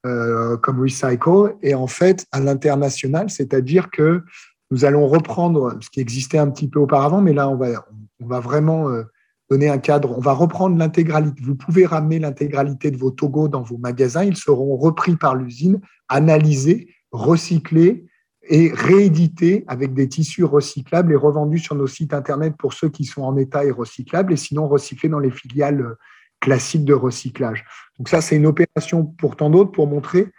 euh, 0.04 0.56
comme 0.58 0.80
Recycle. 0.80 1.56
Et 1.62 1.74
en 1.74 1.86
fait, 1.86 2.26
à 2.32 2.40
l'international, 2.40 3.30
c'est-à-dire 3.30 3.90
que 3.90 4.22
nous 4.70 4.84
allons 4.84 5.06
reprendre 5.06 5.76
ce 5.80 5.88
qui 5.90 6.00
existait 6.00 6.38
un 6.38 6.50
petit 6.50 6.68
peu 6.68 6.80
auparavant, 6.80 7.20
mais 7.20 7.32
là, 7.32 7.48
on 7.48 7.56
va, 7.56 7.86
on 8.20 8.26
va 8.26 8.40
vraiment 8.40 8.88
euh, 8.88 9.04
donner 9.50 9.68
un 9.68 9.78
cadre. 9.78 10.16
On 10.16 10.20
va 10.20 10.32
reprendre 10.32 10.76
l'intégralité. 10.76 11.42
Vous 11.42 11.54
pouvez 11.54 11.86
ramener 11.86 12.18
l'intégralité 12.18 12.90
de 12.90 12.96
vos 12.96 13.10
togos 13.10 13.48
dans 13.48 13.62
vos 13.62 13.78
magasins. 13.78 14.24
Ils 14.24 14.36
seront 14.36 14.76
repris 14.76 15.16
par 15.16 15.34
l'usine, 15.34 15.80
analysés, 16.08 16.88
recyclés 17.12 18.06
et 18.48 18.72
réédités 18.74 19.64
avec 19.68 19.94
des 19.94 20.08
tissus 20.08 20.44
recyclables 20.44 21.12
et 21.12 21.16
revendus 21.16 21.60
sur 21.60 21.74
nos 21.74 21.86
sites 21.86 22.12
Internet 22.12 22.54
pour 22.58 22.74
ceux 22.74 22.90
qui 22.90 23.04
sont 23.04 23.22
en 23.22 23.36
état 23.36 23.64
et 23.64 23.70
recyclables, 23.70 24.32
et 24.34 24.36
sinon 24.36 24.68
recyclés 24.68 25.08
dans 25.08 25.18
les 25.18 25.30
filiales 25.30 25.96
classique 26.44 26.84
de 26.84 26.92
recyclage. 26.92 27.64
Donc 27.98 28.10
ça, 28.10 28.20
c'est 28.20 28.36
une 28.36 28.46
opération 28.46 29.06
pour 29.06 29.34
tant 29.34 29.48
d'autres 29.48 29.72
pour 29.72 29.86
montrer 29.86 30.30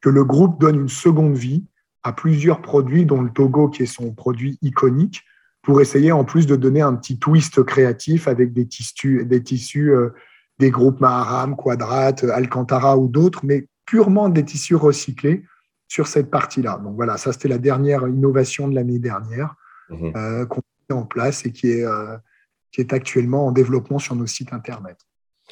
que 0.00 0.08
le 0.08 0.24
groupe 0.24 0.58
donne 0.58 0.80
une 0.80 0.88
seconde 0.88 1.36
vie 1.36 1.66
à 2.02 2.14
plusieurs 2.14 2.62
produits, 2.62 3.04
dont 3.04 3.20
le 3.20 3.30
Togo, 3.30 3.68
qui 3.68 3.82
est 3.82 3.86
son 3.86 4.14
produit 4.14 4.58
iconique, 4.62 5.22
pour 5.60 5.82
essayer 5.82 6.12
en 6.12 6.24
plus 6.24 6.46
de 6.46 6.56
donner 6.56 6.80
un 6.80 6.94
petit 6.94 7.18
twist 7.18 7.62
créatif 7.62 8.26
avec 8.26 8.54
des 8.54 8.66
tissus, 8.66 9.26
des, 9.26 9.42
tissus, 9.42 9.92
euh, 9.92 10.14
des 10.58 10.70
groupes 10.70 10.98
Maharam, 10.98 11.56
Quadrat, 11.56 12.14
Alcantara 12.32 12.96
ou 12.96 13.08
d'autres, 13.08 13.40
mais 13.44 13.68
purement 13.84 14.30
des 14.30 14.46
tissus 14.46 14.76
recyclés 14.76 15.44
sur 15.88 16.06
cette 16.06 16.30
partie-là. 16.30 16.80
Donc 16.82 16.94
voilà, 16.94 17.18
ça 17.18 17.34
c'était 17.34 17.48
la 17.48 17.58
dernière 17.58 18.08
innovation 18.08 18.66
de 18.66 18.74
l'année 18.74 18.98
dernière 18.98 19.56
mhm. 19.90 20.12
euh, 20.16 20.46
qu'on 20.46 20.62
a 20.88 20.94
en 20.94 21.04
place 21.04 21.44
et 21.44 21.52
qui 21.52 21.70
est, 21.70 21.84
euh, 21.84 22.16
qui 22.72 22.80
est 22.80 22.94
actuellement 22.94 23.48
en 23.48 23.52
développement 23.52 23.98
sur 23.98 24.16
nos 24.16 24.26
sites 24.26 24.54
Internet. 24.54 24.96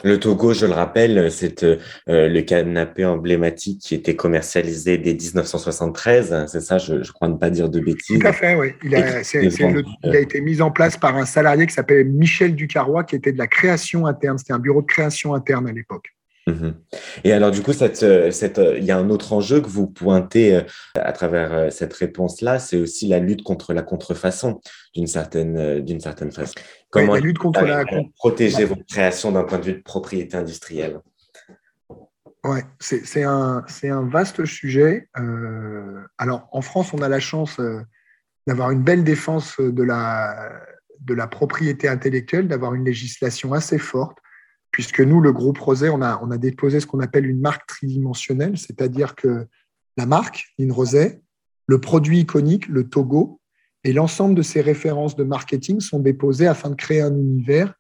Le 0.05 0.19
Togo, 0.19 0.53
je 0.53 0.67
le 0.67 0.73
rappelle, 0.73 1.31
c'est 1.31 1.65
euh, 1.65 1.79
le 2.07 2.41
canapé 2.43 3.05
emblématique 3.05 3.81
qui 3.81 3.95
était 3.95 4.17
commercialisé 4.17 4.99
dès 4.99 5.15
1973. 5.15 6.47
C'est 6.47 6.61
ça, 6.61 6.79
je, 6.79 7.11
crois 7.13 7.29
ne 7.29 7.37
pas 7.37 7.51
dire 7.51 7.69
de 7.69 7.81
bêtises. 7.81 8.19
Tout 8.19 8.27
à 8.27 8.33
fait, 8.33 8.55
oui. 8.55 8.69
Il 8.85 8.95
a, 8.95 9.23
il 9.33 10.17
a 10.17 10.21
été 10.21 10.41
mis 10.41 10.61
en 10.61 10.71
place 10.71 10.97
par 10.97 11.17
un 11.17 11.27
salarié 11.27 11.67
qui 11.67 11.75
s'appelait 11.75 12.05
Michel 12.05 12.55
Ducarrois, 12.55 13.05
qui 13.05 13.17
était 13.17 13.33
de 13.33 13.39
la 13.39 13.47
création 13.47 14.07
interne. 14.07 14.39
C'était 14.39 14.53
un 14.53 14.59
bureau 14.59 14.83
de 14.83 14.87
création 14.87 15.35
interne 15.35 15.69
à 15.69 15.73
l'époque. 15.73 16.07
Mhm. 16.49 16.75
Et 17.25 17.33
alors, 17.33 17.51
du 17.51 17.63
coup, 17.63 17.75
cette, 17.75 18.03
euh, 18.03 18.31
cette, 18.31 18.59
euh, 18.59 18.79
il 18.79 18.85
y 18.85 18.91
a 18.91 18.97
un 18.97 19.11
autre 19.11 19.35
enjeu 19.35 19.61
que 19.61 19.69
vous 19.69 19.87
pointez 19.87 20.57
euh, 20.57 20.63
à 20.95 21.13
travers 21.13 21.71
cette 21.71 21.93
réponse-là, 21.93 22.59
c'est 22.59 22.79
aussi 22.79 23.07
la 23.07 23.19
lutte 23.19 23.43
contre 23.43 23.75
la 23.75 23.83
contrefaçon, 23.83 24.61
d'une 24.95 25.07
certaine, 25.07 25.81
d'une 25.81 26.01
certaine 26.01 26.33
façon. 26.33 26.55
Comment 26.91 27.15
la 27.15 27.21
lutte 27.21 27.39
contre 27.39 27.63
la... 27.65 27.85
protéger 28.17 28.65
vos 28.65 28.77
créations 28.89 29.33
d'un 29.33 29.45
point 29.45 29.59
de 29.59 29.65
vue 29.65 29.75
de 29.75 29.83
propriété 29.83 30.37
industrielle? 30.39 31.01
Ouais, 32.45 32.65
c'est 32.81 33.25
un, 33.25 33.65
un, 33.83 34.09
vaste 34.09 34.47
sujet. 34.47 35.09
alors, 36.17 36.49
en 36.53 36.63
France, 36.63 36.95
on 36.95 37.03
a 37.03 37.09
la 37.09 37.21
chance 37.21 37.61
d'avoir 38.47 38.71
une 38.71 38.83
belle 38.83 39.05
défense 39.05 39.57
de 39.61 39.83
la, 39.83 40.51
de 41.01 41.13
la 41.13 41.27
propriété 41.27 41.89
intellectuelle, 41.89 42.49
d'avoir 42.49 42.75
une 42.75 42.87
législation 42.87 43.53
assez 43.53 43.79
forte 43.79 44.17
puisque 44.71 45.01
nous, 45.01 45.21
le 45.21 45.33
groupe 45.33 45.59
Rosé, 45.59 45.89
on 45.89 46.03
a, 46.03 46.21
on 46.23 46.31
a 46.31 46.39
déposé 46.39 46.81
ce 46.81 46.87
qu'on 46.87 47.01
appelle 47.01 47.27
une 47.27 47.41
marque 47.41 47.67
tridimensionnelle, 47.67 48.59
c'est-à-dire 48.59 49.15
que 49.15 49.47
la 49.97 50.07
marque, 50.07 50.45
Line 50.59 50.73
Rosé, 50.73 51.21
le 51.67 51.81
produit 51.81 52.21
iconique, 52.21 52.69
le 52.69 52.89
Togo, 52.89 53.41
et 53.85 53.93
l'ensemble 53.93 54.35
de 54.35 54.43
ces 54.43 54.61
références 54.61 55.17
de 55.17 55.25
marketing 55.25 55.81
sont 55.81 56.01
déposées 56.01 56.47
afin 56.47 56.71
de 56.71 56.75
créer 56.75 57.01
un 57.01 57.15
univers, 57.15 57.75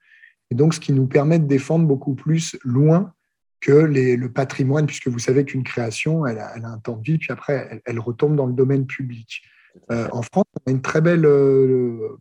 et 0.50 0.54
donc 0.54 0.74
ce 0.74 0.80
qui 0.80 0.92
nous 0.92 1.06
permet 1.06 1.38
de 1.38 1.46
défendre 1.46 1.86
beaucoup 1.86 2.14
plus 2.14 2.56
loin 2.64 3.12
que 3.60 3.72
le 3.72 4.32
patrimoine, 4.32 4.86
puisque 4.86 5.08
vous 5.08 5.18
savez 5.18 5.44
qu'une 5.44 5.64
création, 5.64 6.26
elle 6.26 6.38
a, 6.38 6.54
un 6.54 6.78
temps 6.78 6.96
de 6.96 7.02
vie, 7.02 7.18
puis 7.18 7.32
après, 7.32 7.82
elle, 7.84 7.98
retombe 7.98 8.36
dans 8.36 8.46
le 8.46 8.52
domaine 8.52 8.86
public. 8.86 9.42
Euh, 9.90 10.08
en 10.12 10.22
France, 10.22 10.44
on 10.64 10.70
a 10.70 10.72
une 10.72 10.82
très 10.82 11.00
belle 11.00 11.26
euh, 11.26 12.16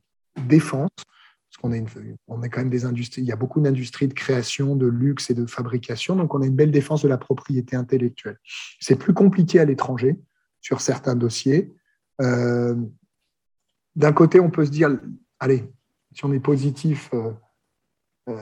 défense 0.47 0.89
on 1.63 2.41
a 2.41 2.49
quand 2.49 2.61
même 2.61 2.69
des 2.69 2.85
industries, 2.85 3.21
il 3.21 3.27
y 3.27 3.31
a 3.31 3.35
beaucoup 3.35 3.59
d'industries 3.61 4.07
de 4.07 4.13
création, 4.13 4.75
de 4.75 4.87
luxe 4.87 5.29
et 5.29 5.33
de 5.33 5.45
fabrication, 5.45 6.15
donc 6.15 6.33
on 6.33 6.41
a 6.41 6.45
une 6.45 6.55
belle 6.55 6.71
défense 6.71 7.01
de 7.03 7.07
la 7.07 7.17
propriété 7.17 7.75
intellectuelle. 7.75 8.39
C'est 8.79 8.95
plus 8.95 9.13
compliqué 9.13 9.59
à 9.59 9.65
l'étranger 9.65 10.17
sur 10.61 10.81
certains 10.81 11.15
dossiers. 11.15 11.73
Euh, 12.21 12.75
d'un 13.95 14.13
côté, 14.13 14.39
on 14.39 14.49
peut 14.49 14.65
se 14.65 14.71
dire, 14.71 14.97
allez, 15.39 15.63
si 16.13 16.25
on 16.25 16.33
est 16.33 16.39
positif, 16.39 17.09
euh, 17.13 17.31
euh, 18.29 18.35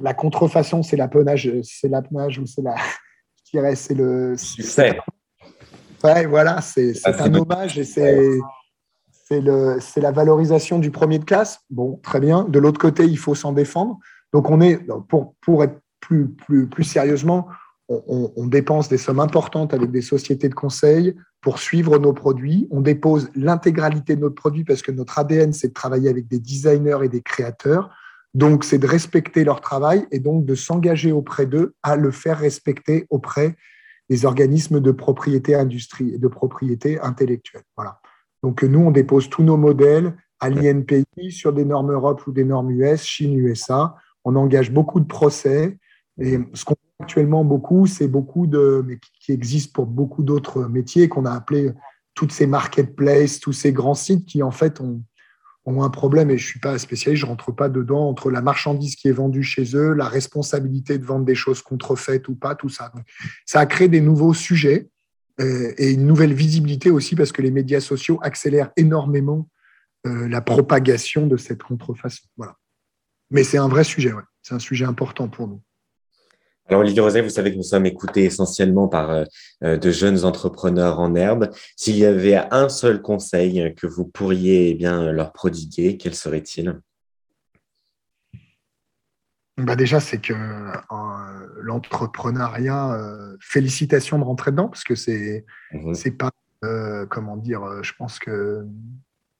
la 0.00 0.14
contrefaçon, 0.14 0.82
c'est 0.82 0.96
l'apanage, 0.96 1.50
c'est 1.62 1.88
l'apanage 1.88 2.38
ou 2.38 2.46
c'est 2.46 2.62
la, 2.62 2.76
je 3.44 3.50
dirais, 3.52 3.76
c'est 3.76 3.94
le 3.94 4.36
succès. 4.36 4.98
Ouais, 6.02 6.26
voilà, 6.26 6.60
c'est 6.60 6.94
un 7.06 7.34
hommage 7.34 7.78
et 7.78 7.84
c'est 7.84 8.38
c'est 9.80 10.00
la 10.00 10.10
valorisation 10.10 10.78
du 10.78 10.90
premier 10.90 11.18
de 11.18 11.24
classe. 11.24 11.60
Bon, 11.70 12.00
très 12.02 12.20
bien. 12.20 12.44
De 12.44 12.58
l'autre 12.58 12.80
côté, 12.80 13.04
il 13.04 13.18
faut 13.18 13.34
s'en 13.34 13.52
défendre. 13.52 13.98
Donc, 14.32 14.50
on 14.50 14.60
est, 14.60 14.80
pour, 15.08 15.64
être 15.64 15.80
plus, 16.00 16.28
plus, 16.28 16.66
plus 16.66 16.84
sérieusement, 16.84 17.48
on, 17.88 18.46
dépense 18.46 18.88
des 18.88 18.96
sommes 18.96 19.20
importantes 19.20 19.74
avec 19.74 19.90
des 19.90 20.02
sociétés 20.02 20.48
de 20.48 20.54
conseil 20.54 21.14
pour 21.40 21.58
suivre 21.58 21.98
nos 21.98 22.12
produits. 22.12 22.66
On 22.70 22.80
dépose 22.80 23.30
l'intégralité 23.34 24.16
de 24.16 24.22
notre 24.22 24.34
produit 24.34 24.64
parce 24.64 24.82
que 24.82 24.92
notre 24.92 25.18
ADN, 25.18 25.52
c'est 25.52 25.68
de 25.68 25.72
travailler 25.72 26.08
avec 26.08 26.28
des 26.28 26.38
designers 26.38 26.98
et 27.04 27.08
des 27.08 27.20
créateurs. 27.20 27.90
Donc, 28.34 28.64
c'est 28.64 28.78
de 28.78 28.86
respecter 28.86 29.44
leur 29.44 29.60
travail 29.60 30.06
et 30.10 30.20
donc 30.20 30.46
de 30.46 30.54
s'engager 30.54 31.12
auprès 31.12 31.44
d'eux 31.44 31.74
à 31.82 31.96
le 31.96 32.10
faire 32.10 32.38
respecter 32.38 33.06
auprès 33.10 33.56
des 34.08 34.24
organismes 34.24 34.80
de 34.80 34.90
propriété 34.90 35.54
industrie 35.54 36.14
et 36.14 36.18
de 36.18 36.28
propriété 36.28 37.00
intellectuelle. 37.00 37.62
Voilà. 37.76 38.01
Donc 38.42 38.62
nous, 38.62 38.80
on 38.80 38.90
dépose 38.90 39.28
tous 39.28 39.42
nos 39.42 39.56
modèles 39.56 40.16
à 40.40 40.50
l'INPI 40.50 41.30
sur 41.30 41.52
des 41.52 41.64
normes 41.64 41.92
Europe 41.92 42.26
ou 42.26 42.32
des 42.32 42.44
normes 42.44 42.70
US, 42.70 43.02
Chine, 43.02 43.38
USA. 43.38 43.94
On 44.24 44.34
engage 44.34 44.72
beaucoup 44.72 45.00
de 45.00 45.06
procès. 45.06 45.78
Et 46.20 46.38
ce 46.52 46.64
qu'on 46.64 46.74
fait 46.74 47.04
actuellement 47.04 47.44
beaucoup, 47.44 47.86
c'est 47.86 48.08
beaucoup 48.08 48.46
de, 48.46 48.84
mais 48.86 48.98
qui 49.20 49.32
existe 49.32 49.72
pour 49.72 49.86
beaucoup 49.86 50.22
d'autres 50.22 50.64
métiers, 50.64 51.08
qu'on 51.08 51.24
a 51.24 51.32
appelé 51.32 51.70
toutes 52.14 52.32
ces 52.32 52.46
marketplaces, 52.46 53.40
tous 53.40 53.52
ces 53.52 53.72
grands 53.72 53.94
sites 53.94 54.26
qui 54.26 54.42
en 54.42 54.50
fait 54.50 54.80
ont, 54.80 55.02
ont 55.64 55.82
un 55.82 55.90
problème, 55.90 56.30
et 56.30 56.38
je 56.38 56.44
ne 56.44 56.50
suis 56.50 56.60
pas 56.60 56.78
spécialiste, 56.78 57.20
je 57.20 57.26
ne 57.26 57.30
rentre 57.30 57.52
pas 57.52 57.68
dedans, 57.68 58.08
entre 58.08 58.30
la 58.30 58.42
marchandise 58.42 58.96
qui 58.96 59.08
est 59.08 59.12
vendue 59.12 59.42
chez 59.42 59.76
eux, 59.76 59.92
la 59.94 60.08
responsabilité 60.08 60.98
de 60.98 61.04
vendre 61.04 61.24
des 61.24 61.34
choses 61.34 61.62
contrefaites 61.62 62.28
ou 62.28 62.34
pas, 62.34 62.54
tout 62.54 62.68
ça. 62.68 62.92
ça 63.46 63.60
a 63.60 63.66
créé 63.66 63.88
des 63.88 64.00
nouveaux 64.00 64.34
sujets 64.34 64.88
euh, 64.88 64.91
et 65.78 65.90
une 65.90 66.06
nouvelle 66.06 66.34
visibilité 66.34 66.90
aussi 66.90 67.16
parce 67.16 67.32
que 67.32 67.42
les 67.42 67.50
médias 67.50 67.80
sociaux 67.80 68.18
accélèrent 68.22 68.70
énormément 68.76 69.48
euh, 70.06 70.28
la 70.28 70.40
propagation 70.40 71.26
de 71.26 71.36
cette 71.36 71.62
contrefaçon. 71.62 72.26
Voilà. 72.36 72.56
Mais 73.30 73.44
c'est 73.44 73.58
un 73.58 73.68
vrai 73.68 73.84
sujet, 73.84 74.12
c'est 74.42 74.54
un 74.54 74.58
sujet 74.58 74.84
important 74.84 75.28
pour 75.28 75.46
nous. 75.46 75.62
Alors, 76.66 76.80
Olivier 76.80 77.00
Roset, 77.00 77.22
vous 77.22 77.28
savez 77.28 77.52
que 77.52 77.56
nous 77.56 77.62
sommes 77.62 77.86
écoutés 77.86 78.24
essentiellement 78.24 78.88
par 78.88 79.10
euh, 79.62 79.76
de 79.76 79.90
jeunes 79.90 80.24
entrepreneurs 80.24 80.98
en 81.00 81.14
herbe. 81.14 81.50
S'il 81.76 81.96
y 81.96 82.04
avait 82.04 82.36
un 82.50 82.68
seul 82.68 83.00
conseil 83.00 83.74
que 83.76 83.86
vous 83.86 84.04
pourriez 84.06 84.70
eh 84.70 84.74
bien, 84.74 85.12
leur 85.12 85.32
prodiguer, 85.32 85.96
quel 85.96 86.14
serait-il? 86.14 86.80
Bah 89.58 89.76
déjà, 89.76 90.00
c'est 90.00 90.18
que 90.18 90.32
l'entrepreneuriat, 91.60 92.94
euh, 92.94 93.36
félicitations 93.40 94.18
de 94.18 94.24
rentrer 94.24 94.50
dedans, 94.50 94.68
parce 94.68 94.84
que 94.84 94.94
c'est 94.94 95.44
mhm. 95.72 95.94
c'est 95.94 96.12
pas, 96.12 96.30
euh, 96.64 97.06
comment 97.06 97.36
dire, 97.36 97.62
euh, 97.62 97.82
je 97.82 97.92
pense 97.96 98.18
que 98.18 98.64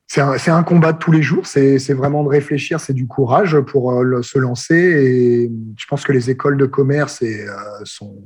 c'est 0.07 0.21
un, 0.21 0.37
un, 0.57 0.63
combat 0.63 0.93
de 0.93 0.99
tous 0.99 1.13
les 1.13 1.23
jours, 1.23 1.47
c'est 1.47 1.95
vraiment 1.95 2.23
de 2.23 2.29
réfléchir, 2.29 2.81
c'est 2.81 2.93
du 2.93 3.07
courage 3.07 3.59
pour 3.61 3.95
se 4.23 4.39
lancer. 4.39 4.75
Et 4.75 5.51
je 5.79 5.87
pense 5.87 6.05
que 6.05 6.13
les 6.13 6.29
écoles 6.29 6.59
de 6.59 6.67
commerce 6.67 7.23
et, 7.23 7.47
sont, 7.85 8.23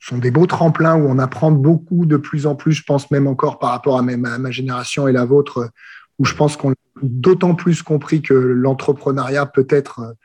sont 0.00 0.16
des 0.16 0.30
beaux 0.30 0.46
tremplins 0.46 0.96
où 0.96 1.06
on 1.06 1.18
apprend 1.18 1.50
beaucoup 1.50 2.06
de 2.06 2.16
plus 2.16 2.46
en 2.46 2.54
plus, 2.54 2.72
je 2.72 2.82
pense 2.82 3.10
même 3.10 3.26
encore 3.26 3.58
par 3.58 3.72
rapport 3.72 3.98
à 3.98 4.02
ma, 4.02 4.16
ma 4.16 4.50
génération 4.50 5.06
et 5.06 5.12
la 5.12 5.26
vôtre, 5.26 5.70
où 6.18 6.24
je 6.24 6.34
pense 6.34 6.56
qu'on 6.56 6.72
a 6.72 6.76
d'autant 7.02 7.54
plus 7.54 7.82
compris 7.82 8.22
que 8.22 8.32
l'entrepreneuriat 8.32 9.44
peut 9.44 9.66
être 9.68 10.16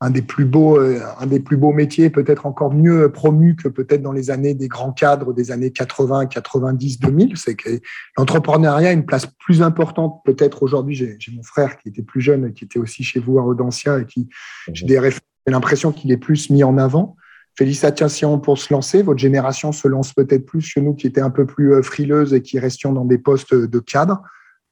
un 0.00 0.10
des 0.10 0.22
plus 0.22 0.44
beaux, 0.44 0.78
euh, 0.78 1.00
un 1.18 1.26
des 1.26 1.40
plus 1.40 1.56
beaux 1.56 1.72
métiers, 1.72 2.08
peut-être 2.08 2.46
encore 2.46 2.72
mieux 2.72 3.10
promu 3.10 3.56
que 3.56 3.68
peut-être 3.68 4.00
dans 4.00 4.12
les 4.12 4.30
années 4.30 4.54
des 4.54 4.68
grands 4.68 4.92
cadres 4.92 5.32
des 5.32 5.50
années 5.50 5.70
80, 5.70 6.26
90, 6.26 7.00
2000. 7.00 7.36
C'est 7.36 7.56
que 7.56 7.80
l'entrepreneuriat 8.16 8.90
a 8.90 8.92
une 8.92 9.06
place 9.06 9.26
plus 9.26 9.60
importante 9.62 10.20
peut-être 10.24 10.62
aujourd'hui. 10.62 10.94
J'ai 10.94 11.32
mon 11.32 11.42
frère 11.42 11.78
qui 11.78 11.88
était 11.88 12.02
plus 12.02 12.20
jeune, 12.20 12.52
qui 12.52 12.64
était 12.64 12.78
aussi 12.78 13.02
chez 13.02 13.18
vous 13.18 13.38
à 13.38 13.42
Audencia 13.42 13.98
et 13.98 14.06
qui, 14.06 14.28
j'ai 14.72 15.00
l'impression 15.46 15.90
qu'il 15.90 16.12
est 16.12 16.16
plus 16.16 16.50
mis 16.50 16.62
en 16.62 16.78
avant. 16.78 17.16
Félicitations 17.56 18.38
pour 18.38 18.56
se 18.56 18.72
lancer. 18.72 19.02
Votre 19.02 19.18
génération 19.18 19.72
se 19.72 19.88
lance 19.88 20.12
peut-être 20.12 20.46
plus 20.46 20.72
que 20.72 20.78
nous 20.78 20.94
qui 20.94 21.08
étaient 21.08 21.20
un 21.20 21.30
peu 21.30 21.44
plus 21.44 21.74
euh, 21.74 21.82
frileuses 21.82 22.32
et 22.32 22.40
qui 22.40 22.60
restions 22.60 22.92
dans 22.92 23.04
des 23.04 23.18
postes 23.18 23.52
de 23.52 23.78
cadre. 23.80 24.22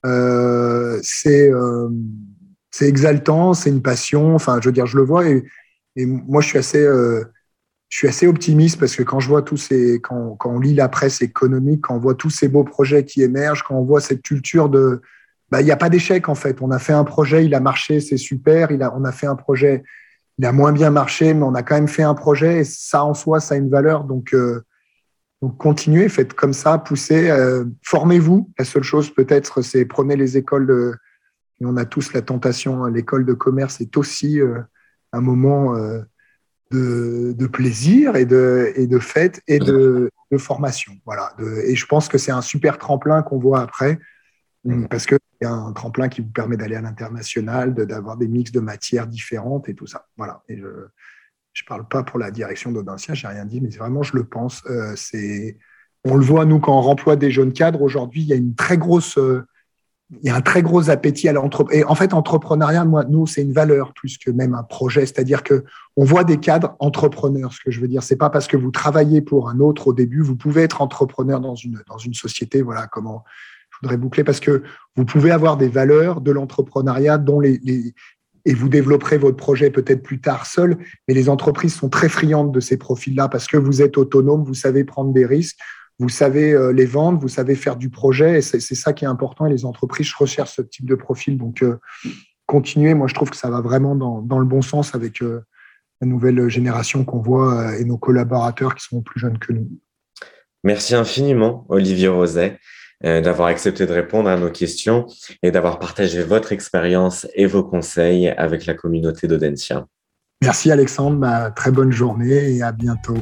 Euh, 0.04 1.00
c'est 1.02 1.50
euh, 1.50 1.88
c'est 2.76 2.88
exaltant, 2.88 3.54
c'est 3.54 3.70
une 3.70 3.80
passion. 3.80 4.34
Enfin, 4.34 4.58
je 4.60 4.68
veux 4.68 4.72
dire, 4.72 4.84
je 4.84 4.98
le 4.98 5.02
vois 5.02 5.26
et, 5.26 5.44
moi, 5.96 6.42
je 6.42 6.48
suis 6.48 6.58
assez, 6.58 6.84
euh, 6.84 7.24
je 7.88 7.96
suis 7.96 8.06
assez 8.06 8.26
optimiste 8.26 8.78
parce 8.78 8.94
que 8.94 9.02
quand 9.02 9.18
je 9.18 9.28
vois 9.28 9.40
tous 9.40 9.56
ces, 9.56 9.98
quand, 10.02 10.36
on 10.44 10.58
lit 10.58 10.74
la 10.74 10.90
presse 10.90 11.22
économique, 11.22 11.80
quand 11.80 11.94
on 11.94 11.98
voit 11.98 12.14
tous 12.14 12.28
ces 12.28 12.48
beaux 12.48 12.64
projets 12.64 13.06
qui 13.06 13.22
émergent, 13.22 13.62
quand 13.62 13.76
on 13.76 13.82
voit 13.82 14.02
cette 14.02 14.20
culture 14.20 14.68
de, 14.68 15.00
bah, 15.50 15.62
il 15.62 15.64
n'y 15.64 15.70
a 15.70 15.76
pas 15.78 15.88
d'échec 15.88 16.28
en 16.28 16.34
fait. 16.34 16.60
On 16.60 16.70
a 16.70 16.78
fait 16.78 16.92
un 16.92 17.04
projet, 17.04 17.46
il 17.46 17.54
a 17.54 17.60
marché, 17.60 18.00
c'est 18.00 18.18
super. 18.18 18.70
Il 18.70 18.82
a, 18.82 18.94
on 18.94 19.04
a 19.04 19.12
fait 19.12 19.26
un 19.26 19.36
projet, 19.36 19.82
il 20.36 20.44
a 20.44 20.52
moins 20.52 20.72
bien 20.72 20.90
marché, 20.90 21.32
mais 21.32 21.44
on 21.44 21.54
a 21.54 21.62
quand 21.62 21.76
même 21.76 21.88
fait 21.88 22.02
un 22.02 22.14
projet 22.14 22.58
et 22.58 22.64
ça 22.64 23.04
en 23.04 23.14
soi, 23.14 23.40
ça 23.40 23.54
a 23.54 23.56
une 23.56 23.70
valeur. 23.70 24.04
Donc, 24.04 24.34
euh, 24.34 24.60
continuez, 25.56 26.10
faites 26.10 26.34
comme 26.34 26.52
ça, 26.52 26.76
poussez, 26.76 27.30
euh, 27.30 27.64
formez-vous. 27.82 28.50
La 28.58 28.66
seule 28.66 28.82
chose 28.82 29.08
peut-être, 29.14 29.62
c'est 29.62 29.86
prenez 29.86 30.16
les 30.16 30.36
écoles 30.36 30.66
de 30.66 30.92
et 31.60 31.66
on 31.66 31.76
a 31.76 31.84
tous 31.84 32.12
la 32.12 32.22
tentation. 32.22 32.84
Hein. 32.84 32.90
L'école 32.90 33.24
de 33.24 33.32
commerce 33.32 33.80
est 33.80 33.96
aussi 33.96 34.40
euh, 34.40 34.60
un 35.12 35.20
moment 35.20 35.76
euh, 35.76 36.02
de, 36.70 37.46
plaisir 37.46 38.16
et 38.16 38.26
de, 38.26 38.72
et 38.76 38.86
de 38.86 38.98
fête 38.98 39.40
et 39.46 39.58
de, 39.58 40.10
formation. 40.38 40.92
Voilà. 41.06 41.34
et 41.64 41.76
je 41.76 41.86
pense 41.86 42.08
que 42.08 42.18
c'est 42.18 42.32
un 42.32 42.42
super 42.42 42.76
tremplin 42.76 43.22
qu'on 43.22 43.38
voit 43.38 43.60
après, 43.60 43.98
mm. 44.64 44.86
parce 44.88 45.06
qu'il 45.06 45.18
y 45.40 45.46
a 45.46 45.52
un 45.52 45.72
tremplin 45.72 46.08
qui 46.08 46.20
vous 46.20 46.30
permet 46.30 46.58
d'aller 46.58 46.74
à 46.74 46.82
l'international, 46.82 47.74
d'avoir 47.74 48.18
des 48.18 48.28
mix 48.28 48.52
de 48.52 48.60
matières 48.60 49.06
différentes 49.06 49.68
et 49.68 49.74
tout 49.74 49.86
ça. 49.86 50.06
Voilà. 50.16 50.42
Et 50.48 50.58
je 50.58 50.66
ne 50.66 51.66
parle 51.68 51.88
pas 51.88 52.02
pour 52.02 52.18
la 52.18 52.30
direction 52.30 52.70
d'Audencia, 52.70 53.14
j'ai 53.14 53.28
rien 53.28 53.46
dit, 53.46 53.62
mais 53.62 53.70
vraiment, 53.70 54.02
je 54.02 54.14
le 54.14 54.24
pense. 54.24 54.62
Euh, 54.68 54.94
c'est 54.94 55.56
on 56.04 56.16
le 56.16 56.24
voit, 56.24 56.44
nous, 56.44 56.60
quand 56.60 56.76
on 56.76 56.82
remploie 56.82 57.16
des 57.16 57.30
jeunes 57.30 57.52
cadres, 57.52 57.82
aujourd'hui, 57.82 58.22
il 58.22 58.28
y 58.28 58.32
a 58.32 58.36
une 58.36 58.54
très 58.54 58.76
grosse, 58.76 59.18
il 60.10 60.26
y 60.26 60.30
a 60.30 60.36
un 60.36 60.40
très 60.40 60.62
gros 60.62 60.88
appétit 60.88 61.28
à 61.28 61.32
l'entrepreneuriat. 61.32 61.90
En 61.90 61.94
fait, 61.94 62.14
entrepreneuriat, 62.14 62.84
moi, 62.84 63.04
nous, 63.08 63.26
c'est 63.26 63.42
une 63.42 63.52
valeur 63.52 63.92
plus 63.92 64.18
que 64.18 64.30
même 64.30 64.54
un 64.54 64.62
projet. 64.62 65.00
C'est-à-dire 65.00 65.42
que 65.42 65.64
on 65.96 66.04
voit 66.04 66.24
des 66.24 66.38
cadres 66.38 66.76
entrepreneurs. 66.78 67.52
Ce 67.52 67.60
que 67.64 67.70
je 67.70 67.80
veux 67.80 67.88
dire, 67.88 68.02
c'est 68.02 68.16
pas 68.16 68.30
parce 68.30 68.46
que 68.46 68.56
vous 68.56 68.70
travaillez 68.70 69.20
pour 69.20 69.48
un 69.48 69.58
autre 69.58 69.88
au 69.88 69.92
début, 69.92 70.20
vous 70.20 70.36
pouvez 70.36 70.62
être 70.62 70.80
entrepreneur 70.80 71.40
dans 71.40 71.54
une 71.54 72.14
société. 72.14 72.62
Voilà 72.62 72.86
comment 72.86 73.24
je 73.70 73.78
voudrais 73.82 73.96
boucler 73.96 74.24
parce 74.24 74.40
que 74.40 74.62
vous 74.94 75.04
pouvez 75.04 75.30
avoir 75.30 75.56
des 75.56 75.68
valeurs 75.68 76.20
de 76.20 76.30
l'entrepreneuriat 76.30 77.18
dont 77.18 77.40
les 77.40 77.60
et 78.46 78.54
vous 78.54 78.68
développerez 78.68 79.18
votre 79.18 79.36
projet 79.36 79.70
peut-être 79.70 80.02
plus 80.02 80.20
tard 80.20 80.46
seul, 80.46 80.78
mais 81.08 81.14
les 81.14 81.28
entreprises 81.28 81.74
sont 81.74 81.88
très 81.88 82.08
friandes 82.08 82.54
de 82.54 82.60
ces 82.60 82.76
profils-là 82.76 83.28
parce 83.28 83.48
que 83.48 83.56
vous 83.56 83.82
êtes 83.82 83.98
autonome, 83.98 84.44
vous 84.44 84.54
savez 84.54 84.84
prendre 84.84 85.12
des 85.12 85.26
risques, 85.26 85.58
vous 85.98 86.08
savez 86.08 86.52
euh, 86.52 86.72
les 86.72 86.84
vendre, 86.84 87.18
vous 87.18 87.28
savez 87.28 87.54
faire 87.54 87.76
du 87.76 87.88
projet, 87.88 88.38
et 88.38 88.42
c'est 88.42 88.60
ça 88.60 88.92
qui 88.92 89.04
est 89.04 89.08
important. 89.08 89.46
Et 89.46 89.50
les 89.50 89.64
entreprises 89.64 90.12
recherchent 90.14 90.56
ce 90.56 90.62
type 90.62 90.86
de 90.86 90.94
profil. 90.94 91.38
Donc, 91.38 91.62
euh, 91.62 91.78
continuez. 92.44 92.94
Moi, 92.94 93.08
je 93.08 93.14
trouve 93.14 93.30
que 93.30 93.36
ça 93.36 93.50
va 93.50 93.60
vraiment 93.60 93.94
dans, 93.96 94.38
le 94.38 94.44
bon 94.44 94.62
sens 94.62 94.94
avec 94.94 95.22
euh, 95.22 95.40
la 96.00 96.06
nouvelle 96.06 96.48
génération 96.48 97.04
qu'on 97.04 97.20
voit 97.20 97.76
et 97.78 97.84
nos 97.84 97.96
collaborateurs 97.96 98.74
qui 98.74 98.84
sont 98.84 99.00
plus 99.00 99.20
jeunes 99.20 99.38
que 99.38 99.52
nous. 99.52 99.68
Merci 100.64 100.94
infiniment, 100.94 101.64
Olivier 101.68 102.08
Roset, 102.08 102.58
d'avoir 103.02 103.48
accepté 103.48 103.86
de 103.86 103.92
répondre 103.92 104.28
à 104.28 104.36
nos 104.36 104.50
questions 104.50 105.06
et 105.42 105.50
d'avoir 105.50 105.78
partagé 105.78 106.22
votre 106.22 106.52
expérience 106.52 107.26
et 107.34 107.46
vos 107.46 107.62
conseils 107.62 108.28
avec 108.28 108.66
la 108.66 108.74
communauté 108.74 109.28
d'Audencia. 109.28 109.86
Merci 110.46 110.70
Alexandre, 110.70 111.16
bah, 111.16 111.50
très 111.50 111.72
bonne 111.72 111.90
journée 111.90 112.54
et 112.54 112.62
à 112.62 112.70
bientôt. 112.70 113.16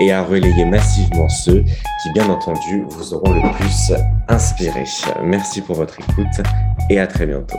et 0.00 0.12
à 0.12 0.22
relayer 0.22 0.66
massivement 0.66 1.30
ceux 1.30 1.62
qui, 1.62 2.12
bien 2.12 2.28
entendu, 2.28 2.84
vous 2.90 3.14
auront 3.14 3.32
le 3.32 3.40
plus 3.56 3.94
inspiré. 4.28 4.84
Merci 5.24 5.62
pour 5.62 5.76
votre 5.76 5.98
écoute 5.98 6.42
et 6.90 7.00
à 7.00 7.06
très 7.06 7.24
bientôt. 7.24 7.56